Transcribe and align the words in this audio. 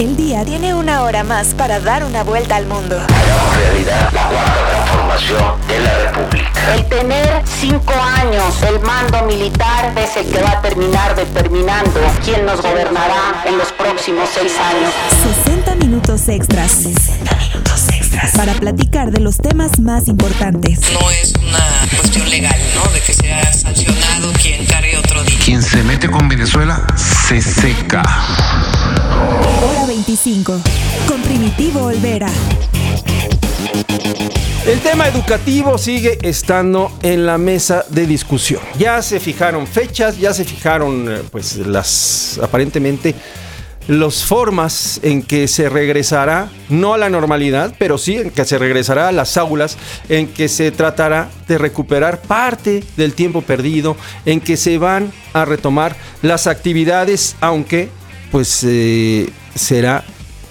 El 0.00 0.16
día 0.16 0.46
tiene 0.46 0.72
una 0.72 1.02
hora 1.02 1.24
más 1.24 1.48
para 1.52 1.78
dar 1.78 2.04
una 2.04 2.24
vuelta 2.24 2.56
al 2.56 2.64
mundo. 2.64 2.96
Hagamos 2.96 3.56
realidad 3.58 4.10
la 4.14 4.28
cuarta 4.28 4.70
transformación 4.70 5.68
de 5.68 5.80
la 5.80 6.10
República. 6.10 6.74
El 6.74 6.86
tener 6.86 7.42
cinco 7.44 7.92
años 7.92 8.62
el 8.62 8.80
mando 8.80 9.22
militar 9.26 9.92
es 9.98 10.16
el 10.16 10.32
que 10.32 10.42
va 10.42 10.52
a 10.52 10.62
terminar 10.62 11.14
determinando 11.14 12.00
quién 12.24 12.46
nos 12.46 12.62
gobernará 12.62 13.44
en 13.44 13.58
los 13.58 13.72
próximos 13.72 14.30
seis 14.32 14.54
años. 14.58 14.90
60 15.44 15.74
minutos 15.74 16.26
extras. 16.30 16.72
60 16.72 17.36
minutos 17.36 17.88
extras. 17.90 18.32
Para 18.34 18.54
platicar 18.54 19.10
de 19.10 19.20
los 19.20 19.36
temas 19.36 19.80
más 19.80 20.08
importantes. 20.08 20.80
No 20.94 21.10
es 21.10 21.34
una 21.34 21.98
cuestión 21.98 22.30
legal, 22.30 22.58
¿no? 22.74 22.90
De 22.90 23.00
que 23.02 23.12
sea 23.12 23.52
sancionado 23.52 24.32
quien 24.40 24.64
cargue 24.64 24.96
otro 24.96 25.22
día. 25.24 25.38
Quien 25.44 25.62
se 25.62 25.82
mete 25.82 26.10
con 26.10 26.26
Venezuela 26.26 26.86
se 26.96 27.42
seca. 27.42 28.02
Hora 29.62 29.86
25. 29.86 30.60
Con 31.08 31.22
Primitivo 31.22 31.84
Olvera. 31.84 32.28
El 34.66 34.78
tema 34.80 35.08
educativo 35.08 35.78
sigue 35.78 36.18
estando 36.22 36.92
en 37.02 37.24
la 37.26 37.38
mesa 37.38 37.84
de 37.88 38.06
discusión. 38.06 38.60
Ya 38.78 39.00
se 39.02 39.18
fijaron 39.18 39.66
fechas, 39.66 40.18
ya 40.18 40.34
se 40.34 40.44
fijaron, 40.44 41.10
eh, 41.10 41.22
pues, 41.30 41.56
las 41.56 42.38
aparentemente 42.42 43.14
las 43.88 44.22
formas 44.22 45.00
en 45.02 45.22
que 45.22 45.48
se 45.48 45.68
regresará, 45.68 46.48
no 46.68 46.94
a 46.94 46.98
la 46.98 47.10
normalidad, 47.10 47.74
pero 47.78 47.98
sí 47.98 48.16
en 48.16 48.30
que 48.30 48.44
se 48.44 48.58
regresará 48.58 49.08
a 49.08 49.12
las 49.12 49.36
aulas, 49.36 49.76
en 50.08 50.28
que 50.28 50.48
se 50.48 50.70
tratará 50.70 51.28
de 51.48 51.58
recuperar 51.58 52.20
parte 52.20 52.84
del 52.96 53.14
tiempo 53.14 53.42
perdido, 53.42 53.96
en 54.26 54.40
que 54.40 54.56
se 54.56 54.78
van 54.78 55.12
a 55.32 55.44
retomar 55.44 55.96
las 56.22 56.46
actividades, 56.46 57.34
aunque 57.40 57.88
pues 58.30 58.64
eh, 58.64 59.28
será 59.54 60.04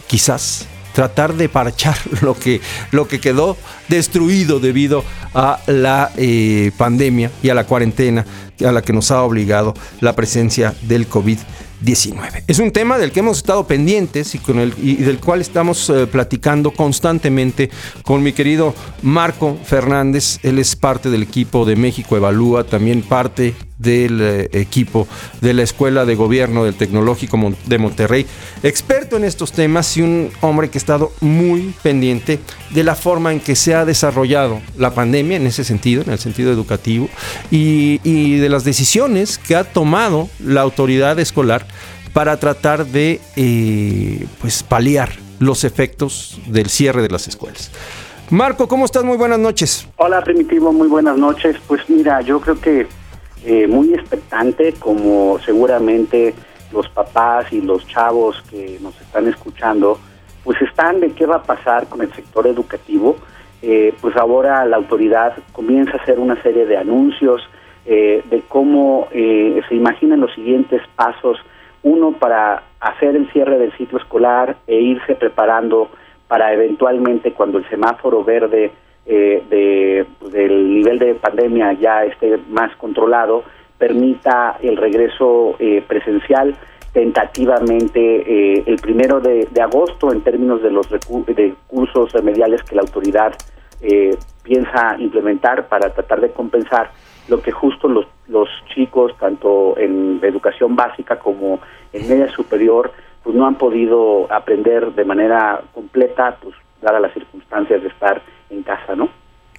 quizás 0.07 0.67
tratar 0.93 1.35
de 1.35 1.49
parchar 1.49 1.97
lo 2.21 2.37
que, 2.37 2.61
lo 2.91 3.07
que 3.07 3.20
quedó 3.20 3.57
destruido 3.87 4.59
debido 4.59 5.04
a 5.34 5.59
la 5.67 6.12
eh, 6.17 6.71
pandemia 6.77 7.31
y 7.43 7.49
a 7.49 7.54
la 7.54 7.65
cuarentena 7.65 8.26
a 8.65 8.71
la 8.71 8.81
que 8.81 8.93
nos 8.93 9.12
ha 9.12 9.23
obligado 9.23 9.73
la 10.01 10.13
presencia 10.13 10.76
del 10.81 11.07
COVID-19. 11.07 12.43
Es 12.48 12.59
un 12.59 12.71
tema 12.71 12.98
del 12.98 13.12
que 13.12 13.21
hemos 13.21 13.37
estado 13.37 13.65
pendientes 13.65 14.35
y, 14.35 14.39
con 14.39 14.59
el, 14.59 14.73
y 14.77 14.95
del 14.95 15.20
cual 15.20 15.39
estamos 15.39 15.89
eh, 15.89 16.07
platicando 16.07 16.71
constantemente 16.71 17.70
con 18.04 18.21
mi 18.21 18.34
querido 18.34 18.76
Marco 19.01 19.57
Fernández. 19.63 20.39
Él 20.43 20.59
es 20.59 20.76
parte 20.76 21.09
del 21.09 21.23
equipo 21.23 21.65
de 21.65 21.76
México 21.76 22.17
Evalúa, 22.17 22.65
también 22.65 23.01
parte 23.01 23.55
del 23.80 24.22
eh, 24.22 24.49
equipo 24.52 25.08
de 25.41 25.54
la 25.55 25.63
Escuela 25.63 26.05
de 26.05 26.13
Gobierno 26.13 26.66
del 26.66 26.76
Tecnológico 26.76 27.40
de 27.66 27.77
Monterrey, 27.80 28.27
experto 28.62 29.18
en 29.18 29.24
estos 29.24 29.52
temas 29.52 29.98
y 29.98 30.04
un 30.04 30.30
hombre 30.41 30.70
que 30.70 30.77
ha 30.77 30.82
estado 30.82 31.12
muy 31.22 31.74
pendiente 31.82 32.40
de 32.70 32.84
la 32.84 32.94
forma 32.94 33.32
en 33.32 33.40
que 33.40 33.55
se 33.55 33.74
ha 33.74 33.85
desarrollado 33.85 34.62
la 34.77 34.94
pandemia 34.94 35.38
en 35.38 35.48
ese 35.48 35.63
sentido, 35.63 36.04
en 36.04 36.12
el 36.12 36.20
sentido 36.20 36.52
educativo, 36.52 37.10
y, 37.50 38.00
y 38.04 38.38
de 38.38 38.50
las 38.50 38.63
decisiones 38.63 39.38
que 39.40 39.55
ha 39.55 39.63
tomado 39.63 40.30
la 40.40 40.62
autoridad 40.62 41.18
escolar 41.18 41.66
para 42.13 42.38
tratar 42.38 42.85
de 42.85 43.22
eh, 43.35 44.26
pues 44.41 44.63
paliar 44.63 45.12
los 45.40 45.63
efectos 45.63 46.40
del 46.48 46.70
cierre 46.70 47.02
de 47.02 47.10
las 47.10 47.27
escuelas. 47.27 47.72
Marco, 48.30 48.68
¿cómo 48.68 48.85
estás? 48.85 49.04
Muy 49.04 49.18
buenas 49.18 49.40
noches. 49.40 49.88
Hola 49.96 50.24
Primitivo, 50.24 50.72
muy 50.72 50.88
buenas 50.88 51.18
noches. 51.18 51.55
Pues 51.68 51.82
mira, 51.90 52.22
yo 52.22 52.40
creo 52.40 52.60
que 52.60 52.88
eh, 53.45 53.68
muy 53.68 53.93
expectante, 53.93 54.73
como 54.73 55.40
seguramente 55.40 56.34
los 56.71 56.87
papás 56.90 57.51
y 57.51 57.62
los 57.62 57.87
chavos 57.87 58.41
que 58.49 58.77
nos 58.82 58.99
están 59.01 59.27
escuchando, 59.27 59.99
pues 60.43 60.62
están 60.62 60.99
de 60.99 61.12
qué 61.12 61.26
va 61.26 61.37
a 61.37 61.43
pasar 61.43 61.87
con 61.87 62.01
el 62.01 62.13
sector 62.13 62.48
educativo. 62.48 63.17
Eh, 63.62 63.93
pues 63.99 64.16
ahora 64.16 64.66
la 64.66 64.78
autoridad 64.78 65.34
comienza 65.51 65.94
a 65.94 66.01
hacer 66.01 66.17
una 66.17 66.41
serie 66.41 66.66
de 66.66 66.78
anuncios 66.78 67.41
eh, 67.85 68.23
de 68.29 68.41
cómo 68.47 69.07
eh, 69.11 69.61
se 69.67 69.75
imaginan 69.75 70.21
los 70.21 70.33
siguientes 70.33 70.81
pasos, 70.95 71.38
uno 71.81 72.11
para 72.11 72.63
hacer 72.79 73.16
el 73.16 73.29
cierre 73.31 73.57
del 73.57 73.75
ciclo 73.77 74.00
escolar 74.00 74.57
e 74.67 74.75
irse 74.75 75.16
preparando 75.16 75.89
para 76.27 76.53
eventualmente 76.53 77.33
cuando 77.33 77.57
el 77.57 77.67
semáforo 77.67 78.23
verde 78.23 78.71
eh, 79.11 79.43
de, 79.49 80.05
del 80.29 80.75
nivel 80.75 80.99
de 80.99 81.15
pandemia 81.15 81.73
ya 81.73 82.05
esté 82.05 82.37
más 82.49 82.73
controlado, 82.77 83.43
permita 83.77 84.57
el 84.61 84.77
regreso 84.77 85.55
eh, 85.59 85.83
presencial 85.87 86.55
tentativamente 86.93 87.99
eh, 87.99 88.63
el 88.65 88.75
primero 88.77 89.19
de, 89.19 89.47
agosto 89.61 90.11
en 90.11 90.21
términos 90.21 90.61
de 90.61 90.71
los 90.71 90.89
recu- 90.89 91.25
de 91.25 91.53
cursos 91.67 92.11
remediales 92.13 92.61
que 92.63 92.75
la 92.75 92.81
autoridad 92.81 93.33
eh, 93.81 94.15
piensa 94.43 94.95
implementar 94.99 95.67
para 95.67 95.93
tratar 95.93 96.21
de 96.21 96.31
compensar 96.31 96.91
lo 97.27 97.41
que 97.41 97.51
justo 97.51 97.87
los, 97.87 98.05
los 98.27 98.47
chicos, 98.73 99.15
tanto 99.19 99.77
en 99.77 100.19
educación 100.23 100.75
básica 100.75 101.17
como 101.17 101.59
en 101.93 102.09
media 102.09 102.27
superior, 102.29 102.91
pues 103.23 103.35
no 103.35 103.45
han 103.45 103.55
podido 103.55 104.31
aprender 104.31 104.93
de 104.93 105.05
manera 105.05 105.61
completa, 105.73 106.37
pues 106.41 106.55
dadas 106.81 107.01
las 107.01 107.13
circunstancias 107.13 107.81
de 107.81 107.89
estar 107.89 108.21
en 108.49 108.63
casa, 108.63 108.95
¿no? 108.95 109.09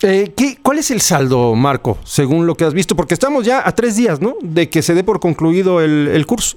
Eh, 0.03 0.33
¿qué- 0.37 0.57
¿Cuál 0.63 0.79
es 0.79 0.91
el 0.91 1.01
saldo, 1.01 1.55
Marco, 1.55 1.99
según 2.05 2.47
lo 2.47 2.55
que 2.55 2.65
has 2.65 2.73
visto? 2.75 2.97
Porque 2.97 3.15
estamos 3.15 3.45
ya 3.45 3.67
a 3.67 3.73
tres 3.73 3.97
días, 3.97 4.21
¿no? 4.21 4.35
De 4.41 4.71
que 4.71 4.83
se 4.83 4.95
dé 4.95 5.05
por 5.05 5.21
concluido 5.21 5.81
el, 5.81 6.09
el 6.09 6.27
curso. 6.27 6.57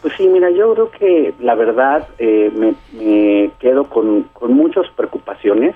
Pues 0.00 0.14
sí, 0.16 0.26
mira, 0.28 0.48
yo 0.50 0.72
creo 0.72 0.90
que 0.92 1.34
la 1.40 1.54
verdad 1.54 2.08
eh, 2.18 2.50
me, 2.56 2.74
me 2.98 3.50
quedo 3.60 3.84
con, 3.84 4.22
con 4.32 4.54
muchas 4.54 4.86
preocupaciones, 4.96 5.74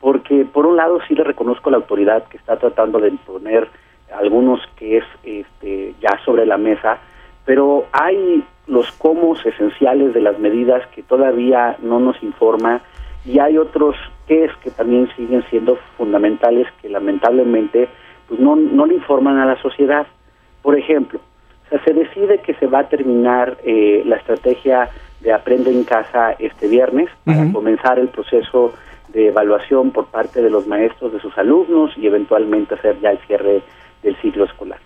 porque 0.00 0.44
por 0.44 0.64
un 0.64 0.76
lado 0.76 1.00
sí 1.08 1.16
le 1.16 1.24
reconozco 1.24 1.68
a 1.68 1.72
la 1.72 1.78
autoridad 1.78 2.22
que 2.28 2.36
está 2.36 2.56
tratando 2.56 3.00
de 3.00 3.08
imponer 3.08 3.68
algunos 4.16 4.60
que 4.76 4.98
es 4.98 5.04
este, 5.24 5.94
ya 6.00 6.20
sobre 6.24 6.46
la 6.46 6.56
mesa, 6.56 6.98
pero 7.44 7.86
hay 7.90 8.44
los 8.68 8.92
comos 8.92 9.44
esenciales 9.44 10.14
de 10.14 10.20
las 10.20 10.38
medidas 10.38 10.86
que 10.94 11.02
todavía 11.02 11.76
no 11.82 11.98
nos 11.98 12.22
informa 12.22 12.80
y 13.26 13.40
hay 13.40 13.58
otros 13.58 13.96
que 14.28 14.44
es 14.44 14.54
que 14.62 14.70
también 14.70 15.08
siguen 15.16 15.42
siendo 15.48 15.76
fundamentales 15.96 16.68
que 16.82 16.88
lamentablemente 16.90 17.88
pues 18.28 18.38
no, 18.38 18.54
no 18.54 18.86
le 18.86 18.94
informan 18.94 19.38
a 19.38 19.46
la 19.46 19.60
sociedad. 19.62 20.06
Por 20.62 20.78
ejemplo, 20.78 21.18
o 21.66 21.68
sea, 21.70 21.82
se 21.82 21.94
decide 21.94 22.38
que 22.38 22.54
se 22.54 22.66
va 22.66 22.80
a 22.80 22.88
terminar 22.88 23.56
eh, 23.64 24.02
la 24.04 24.16
estrategia 24.16 24.90
de 25.20 25.32
Aprende 25.32 25.70
en 25.70 25.84
Casa 25.84 26.32
este 26.38 26.68
viernes 26.68 27.08
para 27.24 27.50
comenzar 27.52 27.98
el 27.98 28.08
proceso 28.08 28.72
de 29.08 29.28
evaluación 29.28 29.90
por 29.90 30.06
parte 30.06 30.42
de 30.42 30.50
los 30.50 30.66
maestros 30.66 31.12
de 31.12 31.20
sus 31.20 31.36
alumnos 31.38 31.96
y 31.96 32.06
eventualmente 32.06 32.74
hacer 32.74 33.00
ya 33.00 33.10
el 33.10 33.18
cierre 33.26 33.62
del 34.02 34.16
ciclo 34.16 34.44
escolar. 34.44 34.78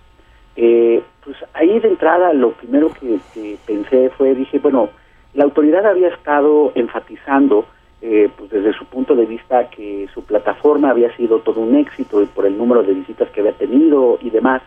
Eh, 0.55 1.03
pues 1.25 1.37
ahí 1.55 1.81
de 1.81 1.89
entrada 1.89 2.33
lo 2.33 2.53
primero 2.53 2.91
que, 2.93 3.19
que 3.35 3.57
pensé 3.67 4.11
fue, 4.11 4.35
dije, 4.35 4.59
bueno, 4.61 4.89
la 5.35 5.45
autoridad 5.45 5.85
había 5.87 6.09
estado 6.09 6.73
enfatizando 6.75 7.67
eh, 8.05 8.29
pues 8.37 8.51
desde 8.51 8.73
su 8.73 8.85
punto 8.87 9.15
de 9.15 9.27
vista 9.27 9.71
que 9.71 10.09
su 10.13 10.25
plataforma 10.25 10.91
había 10.91 11.15
sido 11.17 11.39
todo 11.39 11.61
un 11.61 11.77
éxito 11.77 12.21
y 12.21 12.27
por 12.27 12.47
el 12.47 12.59
número 12.59 12.83
de 12.83 12.95
visitas 12.95 13.31
que 13.31 13.41
había 13.41 13.53
tenido 13.53 14.19
y 14.21 14.31
demás. 14.31 14.61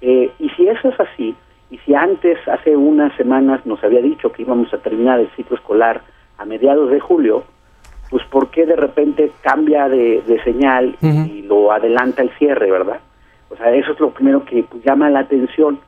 Eh, 0.00 0.30
y 0.38 0.48
si 0.50 0.66
eso 0.66 0.88
es 0.88 0.98
así, 0.98 1.36
y 1.70 1.76
si 1.78 1.94
antes, 1.94 2.38
hace 2.48 2.74
unas 2.74 3.14
semanas, 3.16 3.66
nos 3.66 3.84
había 3.84 4.00
dicho 4.00 4.32
que 4.32 4.40
íbamos 4.40 4.72
a 4.72 4.78
terminar 4.78 5.20
el 5.20 5.28
ciclo 5.36 5.56
escolar 5.56 6.00
a 6.38 6.46
mediados 6.46 6.90
de 6.90 6.98
julio, 6.98 7.44
pues 8.08 8.24
¿por 8.24 8.50
qué 8.50 8.64
de 8.64 8.76
repente 8.76 9.32
cambia 9.42 9.86
de, 9.90 10.22
de 10.26 10.42
señal 10.42 10.96
y 11.02 11.42
lo 11.42 11.70
adelanta 11.70 12.22
el 12.22 12.30
cierre, 12.38 12.70
verdad? 12.70 13.00
O 13.50 13.56
sea, 13.56 13.70
eso 13.74 13.92
es 13.92 14.00
lo 14.00 14.10
primero 14.10 14.46
que 14.46 14.62
pues, 14.62 14.82
llama 14.82 15.10
la 15.10 15.20
atención. 15.20 15.78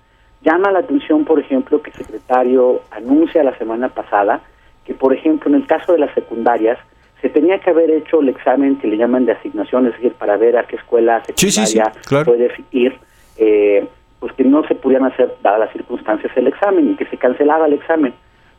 Llama 0.42 0.70
la 0.70 0.80
atención, 0.80 1.24
por 1.24 1.40
ejemplo, 1.40 1.80
que 1.80 1.90
el 1.90 1.96
secretario 1.96 2.82
anuncia 2.90 3.42
la 3.42 3.56
semana 3.56 3.88
pasada 3.88 4.42
que, 4.84 4.94
por 4.94 5.14
ejemplo, 5.14 5.48
en 5.48 5.56
el 5.56 5.66
caso 5.66 5.92
de 5.92 5.98
las 5.98 6.12
secundarias, 6.14 6.78
se 7.20 7.28
tenía 7.28 7.58
que 7.58 7.70
haber 7.70 7.90
hecho 7.90 8.20
el 8.20 8.28
examen 8.28 8.76
que 8.76 8.88
le 8.88 8.96
llaman 8.96 9.26
de 9.26 9.32
asignación, 9.32 9.86
es 9.86 9.92
decir, 9.94 10.12
para 10.14 10.36
ver 10.36 10.56
a 10.56 10.64
qué 10.64 10.76
escuela 10.76 11.22
Sí, 11.34 11.50
sí, 11.50 11.66
sí, 11.66 11.66
secundaria 11.66 12.02
claro. 12.06 12.24
puedes 12.26 12.52
ir, 12.70 12.98
eh, 13.36 13.86
pues 14.18 14.32
que 14.34 14.44
no 14.44 14.66
se 14.66 14.74
pudieran 14.74 15.10
hacer, 15.10 15.34
dadas 15.42 15.60
las 15.60 15.72
circunstancias, 15.72 16.32
el 16.36 16.46
examen 16.46 16.90
y 16.90 16.96
que 16.96 17.06
se 17.06 17.16
cancelaba 17.16 17.66
el 17.66 17.74
examen. 17.74 18.14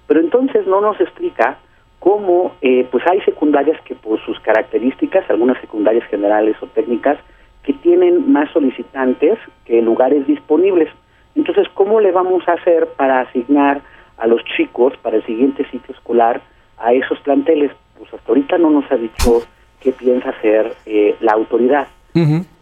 Pero 0.08 0.20
entonces 0.20 0.66
no 0.68 0.82
nos 0.82 1.00
explica 1.00 1.58
cómo, 2.00 2.56
eh, 2.62 2.88
pues 2.92 3.06
hay 3.08 3.22
secundarias 3.22 3.80
que 3.84 3.96
por 3.96 4.20
sus 4.26 4.40
características, 4.40 5.30
algunas 5.30 5.60
secundarias 5.62 6.04
generales 6.10 6.56
o 6.62 6.68
técnicas, 6.68 7.18
que 7.64 7.74
tienen 7.74 8.32
más 8.32 8.50
solicitantes 8.52 9.38
que 9.66 9.82
lugares 9.82 10.26
disponibles. 10.26 10.90
Entonces, 11.36 11.68
¿cómo 11.76 12.00
le 12.00 12.12
vamos 12.12 12.48
a 12.48 12.54
hacer 12.54 12.88
para 12.98 13.22
asignar 13.22 13.82
a 14.18 14.28
los 14.28 14.44
chicos 14.58 14.94
para 15.02 15.18
el 15.18 15.26
siguiente 15.26 15.64
ciclo 15.70 15.94
escolar 15.94 16.42
a 16.80 16.94
esos 16.94 17.20
planteles? 17.20 17.72
Pues 18.02 18.12
hasta 18.16 18.32
ahorita 18.32 18.58
no 18.58 18.72
nos 18.72 18.92
ha 18.92 18.98
dicho 18.98 19.44
qué 19.80 19.92
piensa 19.92 20.30
hacer 20.30 20.74
eh, 20.88 21.16
la 21.22 21.34
autoridad. 21.34 21.88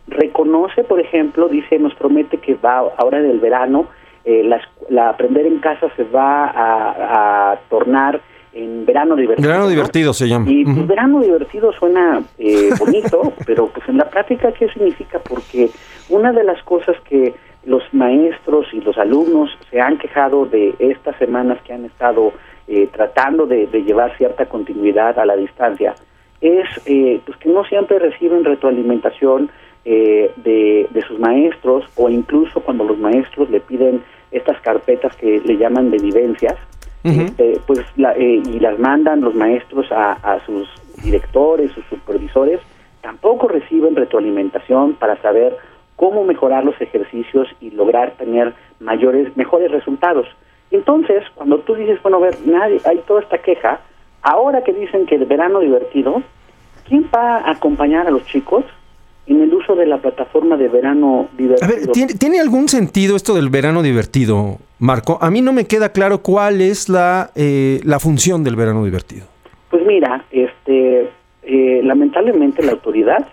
Reconoce, 0.07 0.83
por 0.83 0.99
ejemplo, 0.99 1.47
dice, 1.47 1.79
nos 1.79 1.95
promete 1.95 2.39
que 2.39 2.55
va 2.55 2.79
ahora 2.97 3.21
del 3.21 3.39
verano, 3.39 3.85
eh, 4.25 4.43
la, 4.89 5.09
aprender 5.09 5.45
en 5.45 5.59
casa 5.59 5.87
se 5.95 6.03
va 6.03 6.45
a, 6.45 7.51
a 7.51 7.59
tornar 7.69 8.19
en 8.53 8.85
verano 8.85 9.15
divertido. 9.15 9.47
Verano 9.47 9.65
¿no? 9.65 9.69
divertido 9.69 10.13
se 10.13 10.27
llama. 10.27 10.49
Y 10.49 10.65
pues, 10.65 10.87
verano 10.87 11.21
divertido 11.21 11.71
suena 11.71 12.21
eh, 12.37 12.69
bonito, 12.79 13.33
pero 13.45 13.67
pues 13.67 13.87
en 13.87 13.97
la 13.97 14.09
práctica, 14.09 14.51
¿qué 14.51 14.67
significa? 14.69 15.19
Porque 15.19 15.69
una 16.09 16.33
de 16.33 16.43
las 16.43 16.61
cosas 16.63 16.97
que 17.07 17.33
los 17.65 17.83
maestros 17.93 18.67
y 18.73 18.81
los 18.81 18.97
alumnos 18.97 19.49
se 19.69 19.79
han 19.79 19.97
quejado 19.97 20.45
de 20.45 20.73
estas 20.79 21.15
semanas 21.17 21.59
que 21.63 21.73
han 21.73 21.85
estado 21.85 22.33
eh, 22.69 22.87
tratando 22.93 23.45
de, 23.45 23.67
de 23.67 23.83
llevar 23.83 24.15
cierta 24.17 24.45
continuidad 24.45 25.17
a 25.19 25.25
la 25.25 25.35
distancia 25.35 25.95
es 26.39 26.67
eh, 26.85 27.19
pues 27.25 27.37
que 27.39 27.49
no 27.49 27.65
siempre 27.65 27.99
reciben 27.99 28.45
retroalimentación 28.45 29.49
eh, 29.83 30.31
de, 30.37 30.87
de 30.91 31.01
sus 31.01 31.19
maestros 31.19 31.83
o 31.97 32.09
incluso 32.09 32.61
cuando 32.61 32.83
los 32.85 32.97
maestros 32.97 33.49
le 33.49 33.59
piden 33.59 34.01
estas 34.31 34.61
carpetas 34.61 35.15
que 35.17 35.41
le 35.43 35.57
llaman 35.57 35.89
de 35.91 35.97
vivencias, 35.97 36.55
este, 37.21 37.59
pues 37.65 37.79
la- 37.97 38.13
eh, 38.15 38.41
y 38.45 38.59
las 38.59 38.77
mandan 38.77 39.21
los 39.21 39.33
maestros 39.33 39.91
a, 39.91 40.13
a 40.13 40.45
sus 40.45 40.69
directores, 41.03 41.71
sus 41.71 41.83
supervisores, 41.85 42.59
tampoco 43.01 43.47
reciben 43.47 43.95
retroalimentación 43.95 44.93
para 44.93 45.15
saber 45.21 45.55
cómo 45.95 46.23
mejorar 46.25 46.63
los 46.65 46.79
ejercicios 46.79 47.47
y 47.59 47.71
lograr 47.71 48.11
tener 48.17 48.53
mayores, 48.79 49.35
mejores 49.35 49.71
resultados. 49.71 50.27
Entonces, 50.71 51.23
cuando 51.35 51.59
tú 51.59 51.75
dices, 51.75 52.01
bueno, 52.03 52.17
a 52.17 52.21
ver, 52.21 52.37
nadie, 52.45 52.79
hay 52.85 52.99
toda 53.07 53.21
esta 53.21 53.39
queja, 53.39 53.79
ahora 54.21 54.63
que 54.63 54.73
dicen 54.73 55.05
que 55.05 55.15
el 55.15 55.25
verano 55.25 55.59
divertido, 55.59 56.21
¿quién 56.87 57.09
va 57.15 57.37
a 57.37 57.51
acompañar 57.51 58.07
a 58.07 58.11
los 58.11 58.25
chicos 58.25 58.63
en 59.25 59.41
el 59.41 59.53
uso 59.53 59.75
de 59.75 59.85
la 59.85 59.97
plataforma 59.97 60.57
de 60.57 60.67
verano 60.67 61.27
A 61.33 61.37
divertido? 61.37 61.69
ver, 61.69 61.87
¿tiene, 61.91 62.13
tiene 62.13 62.39
algún 62.39 62.67
sentido 62.67 63.15
esto 63.15 63.33
del 63.33 63.49
verano 63.49 63.81
divertido, 63.81 64.57
Marco? 64.79 65.17
A 65.21 65.29
mí 65.31 65.41
no 65.41 65.53
me 65.53 65.65
queda 65.65 65.91
claro 65.91 66.19
cuál 66.21 66.61
es 66.61 66.89
la, 66.89 67.31
eh, 67.35 67.79
la 67.83 67.99
función 67.99 68.43
del 68.43 68.55
verano 68.55 68.83
divertido. 68.85 69.25
Pues 69.69 69.85
mira, 69.85 70.23
este, 70.31 71.09
eh, 71.43 71.81
lamentablemente 71.83 72.63
la 72.63 72.71
autoridad 72.73 73.27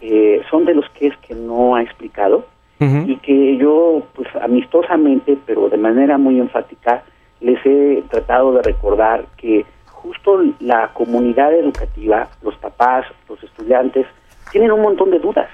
eh, 0.00 0.42
son 0.50 0.64
de 0.64 0.74
los 0.74 0.88
que 0.90 1.08
es 1.08 1.16
que 1.18 1.34
no 1.34 1.74
ha 1.76 1.82
explicado 1.82 2.46
Y 2.80 3.16
que 3.16 3.56
yo, 3.56 4.02
pues 4.14 4.28
amistosamente, 4.40 5.36
pero 5.44 5.68
de 5.68 5.76
manera 5.76 6.16
muy 6.16 6.38
enfática, 6.38 7.02
les 7.40 7.58
he 7.66 8.04
tratado 8.08 8.52
de 8.52 8.62
recordar 8.62 9.26
que 9.36 9.66
justo 9.86 10.40
la 10.60 10.92
comunidad 10.92 11.52
educativa, 11.52 12.28
los 12.42 12.56
papás, 12.56 13.06
los 13.28 13.42
estudiantes, 13.42 14.06
tienen 14.52 14.70
un 14.70 14.82
montón 14.82 15.10
de 15.10 15.18
dudas. 15.18 15.48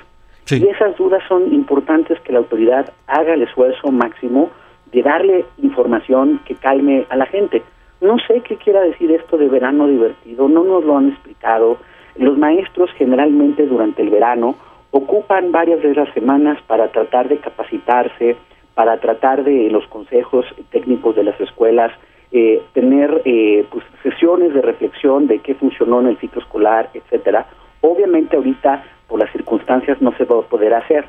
Sí. 0.45 0.63
Y 0.63 0.69
esas 0.69 0.97
dudas 0.99 1.23
son 1.27 1.55
importantes 1.55 2.21
que 2.21 2.33
la 2.33 2.41
autoridad 2.41 2.93
haga 3.07 3.33
el 3.33 3.43
esfuerzo 3.43 3.91
máximo 3.91 4.51
de 4.93 5.03
darle 5.03 5.47
información 5.63 6.41
que 6.45 6.55
calme 6.55 7.07
a 7.09 7.17
la 7.17 7.27
gente. 7.27 7.63
No 8.01 8.17
sé 8.27 8.43
qué 8.43 8.57
quiera 8.57 8.83
decir 8.83 9.11
esto 9.11 9.39
de 9.39 9.49
verano 9.49 9.87
divertido, 9.87 10.49
no 10.49 10.63
nos 10.63 10.85
lo 10.85 10.99
han 10.99 11.09
explicado. 11.09 11.79
Los 12.17 12.37
maestros 12.37 12.91
generalmente 12.97 13.67
durante 13.67 14.03
el 14.03 14.11
verano 14.11 14.57
ocupan 14.95 15.51
varias 15.51 15.83
de 15.83 15.93
las 15.93 16.09
semanas 16.15 16.57
para 16.69 16.87
tratar 16.93 17.29
de 17.29 17.39
capacitarse, 17.39 18.37
para 18.75 18.97
tratar 18.99 19.43
de 19.43 19.69
los 19.69 19.85
consejos 19.89 20.47
técnicos 20.71 21.17
de 21.17 21.25
las 21.25 21.41
escuelas, 21.41 21.91
eh, 22.31 22.63
tener 22.75 23.21
eh, 23.25 23.67
pues, 23.73 23.85
sesiones 24.05 24.55
de 24.55 24.63
reflexión 24.63 25.27
de 25.27 25.41
qué 25.41 25.57
funcionó 25.57 26.01
en 26.01 26.07
el 26.07 26.19
ciclo 26.19 26.41
escolar, 26.41 26.91
etcétera. 26.95 27.45
Obviamente 27.81 28.37
ahorita 28.37 28.85
por 29.09 29.19
las 29.19 29.33
circunstancias 29.33 30.01
no 30.01 30.17
se 30.17 30.27
va 30.27 30.39
a 30.39 30.43
poder 30.43 30.73
hacer. 30.75 31.09